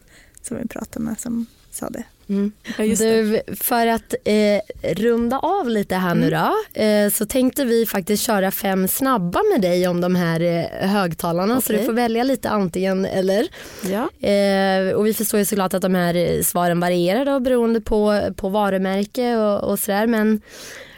som 0.50 0.58
vi 0.62 0.68
pratade 0.68 1.04
med 1.04 1.20
som 1.20 1.46
sa 1.70 1.90
det. 1.90 2.04
Mm. 2.28 2.52
Ja. 2.78 2.84
Du, 2.84 3.40
för 3.56 3.86
att 3.86 4.14
eh, 4.24 4.60
runda 4.94 5.38
av 5.38 5.68
lite 5.68 5.94
här 5.94 6.14
nu 6.14 6.30
då 6.30 6.80
eh, 6.82 7.10
så 7.10 7.26
tänkte 7.26 7.64
vi 7.64 7.86
faktiskt 7.86 8.22
köra 8.22 8.50
fem 8.50 8.88
snabba 8.88 9.40
med 9.52 9.60
dig 9.60 9.88
om 9.88 10.00
de 10.00 10.14
här 10.14 10.40
eh, 10.40 10.88
högtalarna 10.88 11.60
så 11.60 11.72
Okej. 11.72 11.78
du 11.80 11.86
får 11.86 11.92
välja 11.92 12.24
lite 12.24 12.50
antingen 12.50 13.04
eller. 13.04 13.48
Ja. 13.82 14.28
Eh, 14.28 14.94
och 14.94 15.06
vi 15.06 15.14
förstår 15.14 15.38
ju 15.38 15.44
såklart 15.46 15.74
att 15.74 15.82
de 15.82 15.94
här 15.94 16.14
eh, 16.14 16.42
svaren 16.42 16.80
varierar 16.80 17.24
då 17.24 17.40
beroende 17.40 17.80
på, 17.80 18.20
på 18.36 18.48
varumärke 18.48 19.36
och, 19.36 19.70
och 19.70 19.78
sådär 19.78 20.06
men 20.06 20.40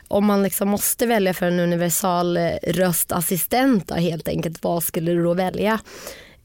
om 0.09 0.27
man 0.27 0.43
liksom 0.43 0.69
måste 0.69 1.07
välja 1.07 1.35
för 1.35 1.47
en 1.47 1.61
universal 1.61 2.37
eh, 2.37 2.51
röstassistent 2.62 3.88
då, 3.88 3.95
helt 3.95 4.29
enkelt, 4.29 4.62
vad 4.62 4.83
skulle 4.83 5.12
du 5.12 5.23
då 5.23 5.35
välja? 5.35 5.81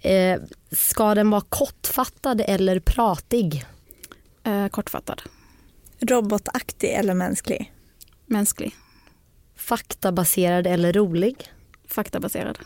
Eh, 0.02 0.42
ska 0.72 1.16
den 1.16 1.30
vara 1.30 1.44
kortfattad 1.50 2.42
eller 2.48 2.80
pratig? 2.80 3.66
Eh, 4.44 4.68
kortfattad. 4.68 5.22
Robotaktig 6.00 6.90
eller 6.90 7.14
mänsklig? 7.14 7.74
Mänsklig. 8.26 8.76
Faktabaserad 9.56 10.68
eller 10.68 10.94
rolig? 10.94 11.52
Faktabaserad. 11.88 12.60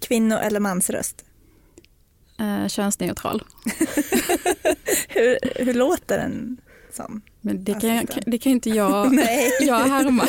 Kvinno 0.00 0.36
eller 0.36 0.60
mansröst? 0.60 1.24
Eh, 2.40 2.68
könsneutral. 2.68 3.42
Hur, 5.08 5.38
hur 5.64 5.74
låter 5.74 6.18
en 6.18 6.60
sån? 6.92 7.22
Men 7.40 7.64
det 7.64 7.80
kan, 7.80 7.94
jag, 7.94 8.06
det 8.26 8.38
kan 8.38 8.52
inte 8.52 8.70
jag, 8.70 9.14
jag 9.60 9.88
härma. 9.88 10.28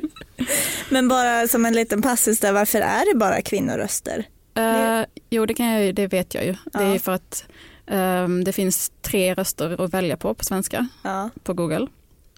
Men 0.90 1.08
bara 1.08 1.48
som 1.48 1.66
en 1.66 1.72
liten 1.72 2.02
passus 2.02 2.40
där, 2.40 2.52
varför 2.52 2.80
är 2.80 3.12
det 3.12 3.18
bara 3.18 3.42
kvinnoröster? 3.42 4.26
Eh, 4.56 5.04
jo, 5.30 5.46
det, 5.46 5.54
kan 5.54 5.66
jag, 5.66 5.94
det 5.94 6.06
vet 6.06 6.34
jag 6.34 6.44
ju. 6.44 6.54
Det 6.72 6.78
är 6.78 6.92
Ja. 6.92 6.98
för 6.98 7.12
att 7.12 7.44
ehm, 7.86 8.44
det 8.44 8.52
finns 8.52 8.92
tre 9.02 9.34
röster 9.34 9.84
att 9.84 9.94
välja 9.94 10.16
på 10.16 10.34
på 10.34 10.44
svenska 10.44 10.88
Ja. 11.02 11.30
på 11.42 11.54
Google. 11.54 11.86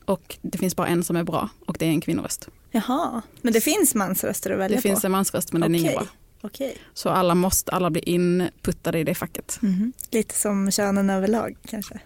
Och 0.04 0.38
det 0.42 0.58
finns 0.58 0.76
bara 0.76 0.86
en 0.86 1.04
som 1.04 1.16
är 1.16 1.22
bra 1.24 1.48
och 1.66 1.76
det 1.78 1.86
är 1.86 1.90
en 1.90 2.00
kvinnoröst. 2.00 2.48
Jaha, 2.70 3.22
men 3.42 3.52
det 3.52 3.60
finns 3.60 3.94
mansröster 3.94 4.50
att 4.50 4.58
välja 4.58 4.76
Det 4.76 4.82
på? 4.82 4.88
finns 4.88 5.04
en 5.04 5.10
mansröst 5.12 5.52
men 5.52 5.60
den 5.60 5.74
är 5.74 5.78
ingen 5.78 5.92
bra. 5.92 6.06
Okej. 6.40 6.76
Så 6.94 7.08
alla 7.08 7.34
måste, 7.34 7.72
alla 7.72 7.90
blir 7.90 8.08
inputtade 8.08 8.98
i 8.98 9.04
det 9.04 9.14
facket. 9.14 9.58
Mhm. 9.62 9.92
Lite 10.10 10.34
som 10.34 10.70
könen 10.70 11.10
överlag 11.10 11.56
kanske? 11.66 11.98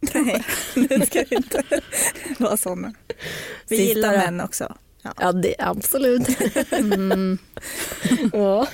Nej, 0.14 0.44
det 0.74 1.06
ska 1.06 1.24
vi 1.30 1.36
inte 1.36 1.62
vara 2.38 2.56
sådana. 2.56 2.94
Vi 3.68 3.76
Sista 3.76 3.82
gillar 3.94 4.12
män 4.16 4.40
också. 4.40 4.76
Ja, 5.20 5.32
det, 5.32 5.54
absolut. 5.58 6.28
Mm. 6.72 7.38
ja. 8.32 8.66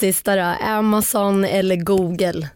Sista 0.00 0.36
då, 0.36 0.42
Amazon 0.64 1.44
eller 1.44 1.76
Google? 1.76 2.48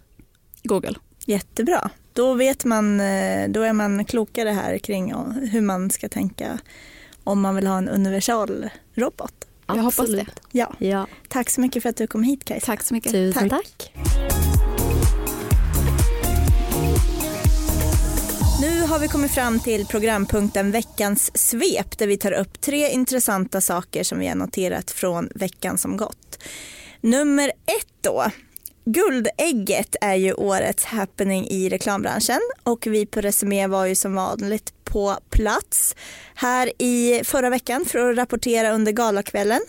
Google. 0.62 0.94
Jättebra. 1.26 1.90
Då 2.12 2.34
vet 2.34 2.64
man, 2.64 3.00
eh, 3.00 3.48
då 3.48 3.62
är 3.62 3.72
man 3.72 4.04
klokare 4.04 4.48
här 4.50 4.78
kring 4.78 5.14
hur 5.50 5.60
man 5.60 5.90
ska 5.90 6.08
tänka 6.08 6.58
om 7.24 7.40
man 7.40 7.54
vill 7.54 7.66
ha 7.66 7.78
en 7.78 7.88
universal 7.88 8.68
robot. 8.94 9.34
Jag 9.66 9.74
hoppas 9.74 9.98
Absolut. 9.98 10.26
det. 10.26 10.58
Ja, 10.58 10.72
Ja, 10.78 11.06
tack 11.28 11.50
så 11.50 11.60
mycket 11.60 11.82
för 11.82 11.90
att 11.90 11.96
du 11.96 12.06
kom 12.06 12.22
hit 12.22 12.44
Kajsa. 12.44 12.66
Tack 12.66 12.82
så 12.82 12.94
mycket. 12.94 13.12
tusen 13.12 13.48
Tack. 13.50 13.62
tack. 13.62 13.92
Nu 18.60 18.80
har 18.80 18.98
vi 18.98 19.08
kommit 19.08 19.30
fram 19.30 19.60
till 19.60 19.86
programpunkten 19.86 20.70
Veckans 20.70 21.30
svep 21.38 21.98
där 21.98 22.06
vi 22.06 22.16
tar 22.16 22.32
upp 22.32 22.60
tre 22.60 22.88
intressanta 22.90 23.60
saker 23.60 24.04
som 24.04 24.18
vi 24.18 24.26
har 24.28 24.34
noterat 24.34 24.90
från 24.90 25.28
veckan 25.34 25.78
som 25.78 25.96
gått. 25.96 26.38
Nummer 27.04 27.48
ett 27.48 27.94
då. 28.00 28.24
Guldägget 28.84 29.96
är 30.00 30.14
ju 30.14 30.32
årets 30.32 30.84
happening 30.84 31.46
i 31.46 31.68
reklambranschen 31.68 32.40
och 32.62 32.86
vi 32.86 33.06
på 33.06 33.20
Resumé 33.20 33.66
var 33.66 33.86
ju 33.86 33.94
som 33.94 34.14
vanligt 34.14 34.72
på 34.84 35.18
plats 35.30 35.96
här 36.34 36.72
i 36.78 37.20
förra 37.24 37.50
veckan 37.50 37.84
för 37.84 38.10
att 38.10 38.16
rapportera 38.16 38.72
under 38.72 38.92
galakvällen. 38.92 39.60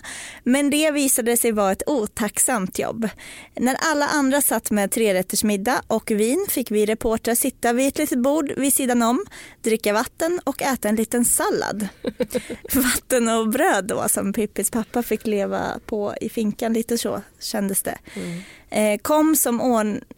Men 0.43 0.69
det 0.69 0.91
visade 0.91 1.37
sig 1.37 1.51
vara 1.51 1.71
ett 1.71 1.83
otacksamt 1.87 2.79
jobb. 2.79 3.09
När 3.55 3.77
alla 3.81 4.07
andra 4.07 4.41
satt 4.41 4.71
med 4.71 4.91
trerättersmiddag 4.91 5.81
och 5.87 6.11
vin 6.11 6.45
fick 6.49 6.71
vi 6.71 6.85
reportrar 6.85 7.35
sitta 7.35 7.73
vid 7.73 7.87
ett 7.87 7.97
litet 7.97 8.19
bord 8.19 8.51
vid 8.57 8.73
sidan 8.73 9.01
om, 9.01 9.25
dricka 9.61 9.93
vatten 9.93 10.39
och 10.43 10.61
äta 10.61 10.89
en 10.89 10.95
liten 10.95 11.25
sallad. 11.25 11.87
vatten 12.73 13.29
och 13.29 13.49
bröd 13.49 13.85
då 13.85 14.09
som 14.09 14.33
Pippis 14.33 14.71
pappa 14.71 15.03
fick 15.03 15.27
leva 15.27 15.79
på 15.85 16.15
i 16.21 16.29
finkan, 16.29 16.73
lite 16.73 16.97
så 16.97 17.21
kändes 17.39 17.81
det. 17.81 17.97
Mm. 18.15 18.41
Eh, 18.75 18.97
kom 19.01 19.35
som 19.35 19.61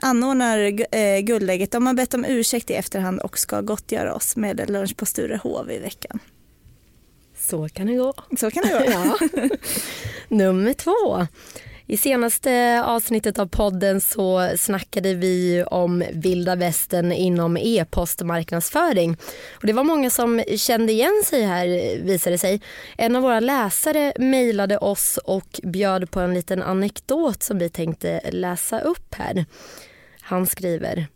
anordnar 0.02 0.58
eh, 0.96 1.20
Guldägget, 1.20 1.72
de 1.72 1.88
har 1.88 1.94
bett 1.94 2.14
om 2.14 2.26
ursäkt 2.26 2.70
i 2.70 2.74
efterhand 2.74 3.20
och 3.22 3.40
ska 3.40 3.62
gottgöra 3.62 4.14
oss 4.14 4.36
med 4.36 4.70
lunch 4.70 4.98
på 4.98 5.06
Sturehov 5.06 5.72
i 5.72 5.80
veckan. 5.80 6.20
Så 7.40 7.70
kan 7.70 7.88
det 7.88 7.96
gå. 7.96 8.14
Så 8.38 8.52
kan 8.52 8.64
det 8.64 8.70
gå. 8.70 8.84
ja. 8.92 9.18
Nummer 10.28 10.74
två. 10.74 11.28
I 11.90 11.98
senaste 11.98 12.84
avsnittet 12.86 13.40
av 13.40 13.46
podden 13.46 14.02
så 14.02 14.52
snackade 14.58 15.14
vi 15.14 15.64
om 15.64 16.04
vilda 16.14 16.56
västern 16.56 17.12
inom 17.12 17.58
e-postmarknadsföring. 17.58 19.18
Och 19.56 19.68
det 19.68 19.74
var 19.74 19.84
många 19.84 20.10
som 20.10 20.44
kände 20.58 20.94
igen 20.94 21.24
sig 21.26 21.42
här 21.42 21.68
visade 22.04 22.38
sig. 22.38 22.62
En 22.98 23.16
av 23.16 23.22
våra 23.22 23.40
läsare 23.40 24.14
mejlade 24.20 24.78
oss 24.78 25.20
och 25.24 25.60
bjöd 25.64 26.12
på 26.12 26.20
en 26.20 26.34
liten 26.34 26.64
anekdot 26.64 27.44
som 27.44 27.58
vi 27.58 27.70
tänkte 27.70 28.22
läsa 28.32 28.80
upp 28.80 29.16
här. 29.16 29.46
Han 30.28 30.46
skriver 30.46 31.08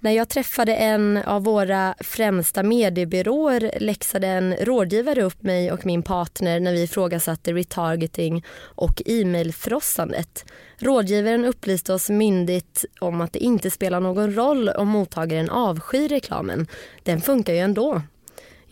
när 0.00 0.10
jag 0.10 0.28
träffade 0.28 0.74
en 0.74 1.16
av 1.16 1.44
våra 1.44 1.94
främsta 2.00 2.62
mediebyråer 2.62 3.72
läxade 3.80 4.26
en 4.26 4.56
rådgivare 4.56 5.22
upp 5.22 5.42
mig 5.42 5.72
och 5.72 5.86
min 5.86 6.02
partner 6.02 6.60
när 6.60 6.72
vi 6.72 6.82
ifrågasatte 6.82 7.52
retargeting 7.52 8.44
och 8.58 9.02
e-mailfrossandet. 9.06 10.44
Rådgivaren 10.78 11.44
upplyste 11.44 11.92
oss 11.92 12.10
myndigt 12.10 12.84
om 13.00 13.20
att 13.20 13.32
det 13.32 13.38
inte 13.38 13.70
spelar 13.70 14.00
någon 14.00 14.34
roll 14.34 14.68
om 14.68 14.88
mottagaren 14.88 15.50
avskyr 15.50 16.08
reklamen. 16.08 16.66
Den 17.02 17.20
funkar 17.20 17.52
ju 17.52 17.58
ändå. 17.58 18.02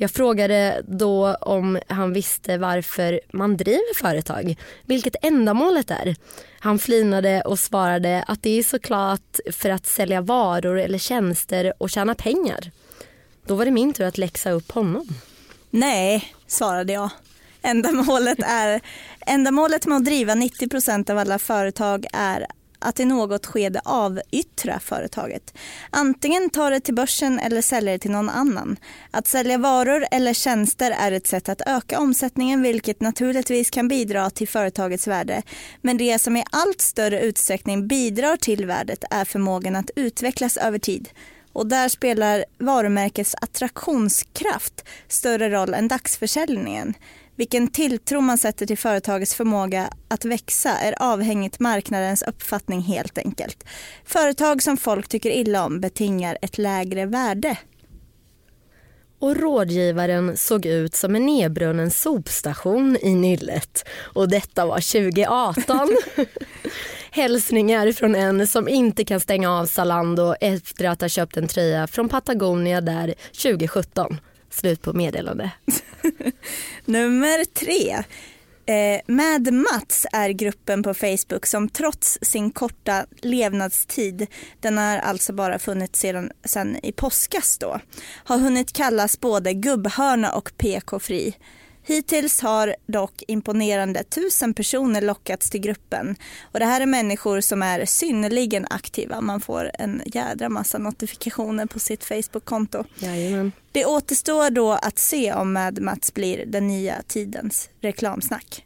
Jag 0.00 0.10
frågade 0.10 0.82
då 0.88 1.34
om 1.34 1.78
han 1.88 2.12
visste 2.12 2.58
varför 2.58 3.20
man 3.32 3.56
driver 3.56 3.94
företag, 3.94 4.56
vilket 4.84 5.16
ändamålet 5.22 5.90
är. 5.90 6.16
Han 6.60 6.78
flinade 6.78 7.42
och 7.42 7.58
svarade 7.58 8.24
att 8.26 8.42
det 8.42 8.58
är 8.58 8.62
såklart 8.62 9.38
för 9.52 9.70
att 9.70 9.86
sälja 9.86 10.20
varor 10.20 10.78
eller 10.78 10.98
tjänster 10.98 11.72
och 11.78 11.90
tjäna 11.90 12.14
pengar. 12.14 12.70
Då 13.46 13.54
var 13.54 13.64
det 13.64 13.70
min 13.70 13.92
tur 13.92 14.04
att 14.04 14.18
läxa 14.18 14.50
upp 14.50 14.70
honom. 14.70 15.08
Nej, 15.70 16.34
svarade 16.46 16.92
jag. 16.92 17.10
Ändamålet, 17.62 18.38
är, 18.42 18.80
ändamålet 19.26 19.86
med 19.86 19.96
att 19.96 20.04
driva 20.04 20.34
90% 20.34 21.10
av 21.10 21.18
alla 21.18 21.38
företag 21.38 22.06
är 22.12 22.46
att 22.78 23.00
i 23.00 23.04
något 23.04 23.46
skede 23.46 23.80
avyttra 23.84 24.80
företaget. 24.80 25.54
Antingen 25.90 26.50
ta 26.50 26.70
det 26.70 26.80
till 26.80 26.94
börsen 26.94 27.38
eller 27.38 27.62
sälja 27.62 27.92
det 27.92 27.98
till 27.98 28.10
någon 28.10 28.28
annan. 28.28 28.76
Att 29.10 29.26
sälja 29.26 29.58
varor 29.58 30.06
eller 30.10 30.34
tjänster 30.34 30.90
är 30.90 31.12
ett 31.12 31.26
sätt 31.26 31.48
att 31.48 31.62
öka 31.66 32.00
omsättningen 32.00 32.62
vilket 32.62 33.00
naturligtvis 33.00 33.70
kan 33.70 33.88
bidra 33.88 34.30
till 34.30 34.48
företagets 34.48 35.06
värde. 35.06 35.42
Men 35.82 35.96
det 35.96 36.18
som 36.18 36.36
i 36.36 36.44
allt 36.50 36.80
större 36.80 37.20
utsträckning 37.20 37.88
bidrar 37.88 38.36
till 38.36 38.66
värdet 38.66 39.04
är 39.10 39.24
förmågan 39.24 39.76
att 39.76 39.90
utvecklas 39.96 40.56
över 40.56 40.78
tid. 40.78 41.08
Och 41.52 41.66
där 41.66 41.88
spelar 41.88 42.44
varumärkets 42.58 43.34
attraktionskraft 43.40 44.84
större 45.08 45.50
roll 45.50 45.74
än 45.74 45.88
dagsförsäljningen. 45.88 46.94
Vilken 47.38 47.68
tilltro 47.68 48.20
man 48.20 48.38
sätter 48.38 48.66
till 48.66 48.78
företagets 48.78 49.34
förmåga 49.34 49.90
att 50.08 50.24
växa 50.24 50.70
är 50.70 51.02
avhängigt 51.02 51.60
marknadens 51.60 52.22
uppfattning 52.22 52.80
helt 52.80 53.18
enkelt. 53.18 53.64
Företag 54.04 54.62
som 54.62 54.76
folk 54.76 55.08
tycker 55.08 55.30
illa 55.30 55.64
om 55.64 55.80
betingar 55.80 56.38
ett 56.42 56.58
lägre 56.58 57.06
värde. 57.06 57.58
Och 59.18 59.36
rådgivaren 59.36 60.36
såg 60.36 60.66
ut 60.66 60.94
som 60.94 61.14
en 61.14 61.26
nedbrunnen 61.26 61.90
sopstation 61.90 62.96
i 63.02 63.14
nyllet. 63.14 63.88
Och 63.98 64.28
detta 64.28 64.66
var 64.66 64.92
2018. 64.92 65.96
Hälsningar 67.10 67.92
från 67.92 68.14
en 68.14 68.46
som 68.46 68.68
inte 68.68 69.04
kan 69.04 69.20
stänga 69.20 69.50
av 69.50 69.66
Zalando 69.66 70.34
efter 70.40 70.84
att 70.84 71.00
ha 71.00 71.08
köpt 71.08 71.36
en 71.36 71.48
tröja 71.48 71.86
från 71.86 72.08
Patagonia 72.08 72.80
där 72.80 73.14
2017. 73.42 74.20
Slut 74.58 74.82
på 74.82 74.92
meddelande. 74.92 75.50
Nummer 76.84 77.44
tre. 77.44 78.04
Eh, 78.66 79.00
Mad 79.06 79.52
Mats 79.52 80.06
är 80.12 80.30
gruppen 80.30 80.82
på 80.82 80.94
Facebook 80.94 81.46
som 81.46 81.68
trots 81.68 82.18
sin 82.22 82.50
korta 82.50 83.06
levnadstid, 83.20 84.26
den 84.60 84.78
har 84.78 84.98
alltså 84.98 85.32
bara 85.32 85.58
funnits 85.58 86.00
sedan 86.00 86.30
sen 86.44 86.76
i 86.82 86.92
påskas 86.92 87.58
då, 87.58 87.80
har 88.24 88.38
hunnit 88.38 88.72
kallas 88.72 89.20
både 89.20 89.52
gubbhörna 89.52 90.32
och 90.32 90.52
PK-fri. 90.56 91.34
Hittills 91.88 92.40
har 92.40 92.76
dock 92.86 93.22
imponerande 93.28 94.04
tusen 94.04 94.54
personer 94.54 95.00
lockats 95.00 95.50
till 95.50 95.60
gruppen 95.60 96.16
och 96.42 96.58
det 96.58 96.64
här 96.64 96.80
är 96.80 96.86
människor 96.86 97.40
som 97.40 97.62
är 97.62 97.84
synnerligen 97.84 98.66
aktiva. 98.70 99.20
Man 99.20 99.40
får 99.40 99.70
en 99.74 100.02
jädra 100.06 100.48
massa 100.48 100.78
notifikationer 100.78 101.66
på 101.66 101.78
sitt 101.78 102.04
Facebook-konto. 102.04 102.84
Det 103.72 103.84
återstår 103.84 104.50
då 104.50 104.72
att 104.72 104.98
se 104.98 105.32
om 105.32 105.52
Mad 105.52 105.80
Mats 105.80 106.14
blir 106.14 106.46
den 106.46 106.66
nya 106.66 107.02
tidens 107.06 107.68
reklamsnack. 107.80 108.64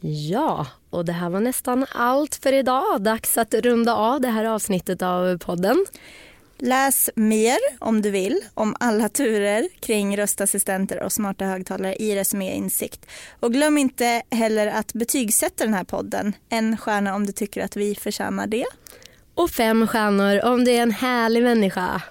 Ja, 0.00 0.66
och 0.90 1.04
det 1.04 1.12
här 1.12 1.30
var 1.30 1.40
nästan 1.40 1.86
allt 1.94 2.34
för 2.34 2.52
idag. 2.52 3.02
Dags 3.02 3.38
att 3.38 3.54
runda 3.54 3.94
av 3.94 4.20
det 4.20 4.28
här 4.28 4.44
avsnittet 4.44 5.02
av 5.02 5.38
podden. 5.38 5.86
Läs 6.64 7.10
mer 7.16 7.58
om 7.78 8.02
du 8.02 8.10
vill 8.10 8.40
om 8.54 8.76
alla 8.80 9.08
turer 9.08 9.68
kring 9.80 10.16
röstassistenter 10.16 11.02
och 11.02 11.12
smarta 11.12 11.44
högtalare 11.44 11.96
i 11.96 12.16
Resumé 12.16 12.54
Insikt. 12.54 13.06
Och 13.40 13.52
glöm 13.52 13.78
inte 13.78 14.22
heller 14.30 14.66
att 14.66 14.92
betygsätta 14.92 15.64
den 15.64 15.74
här 15.74 15.84
podden. 15.84 16.32
En 16.48 16.76
stjärna 16.76 17.14
om 17.14 17.26
du 17.26 17.32
tycker 17.32 17.64
att 17.64 17.76
vi 17.76 17.94
förtjänar 17.94 18.46
det. 18.46 18.64
Och 19.34 19.50
fem 19.50 19.86
stjärnor 19.86 20.44
om 20.44 20.64
du 20.64 20.70
är 20.70 20.82
en 20.82 20.90
härlig 20.90 21.42
människa. 21.42 22.02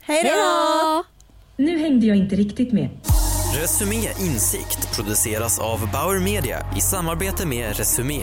Hej 0.00 0.24
då! 0.24 1.04
Nu 1.56 1.78
hängde 1.78 2.06
jag 2.06 2.16
inte 2.16 2.36
riktigt 2.36 2.72
med. 2.72 2.88
Resumé 3.54 4.08
Insikt 4.20 4.96
produceras 4.96 5.58
av 5.58 5.92
Bauer 5.92 6.20
Media 6.20 6.66
i 6.76 6.80
samarbete 6.80 7.46
med 7.46 7.76
Resumé. 7.76 8.22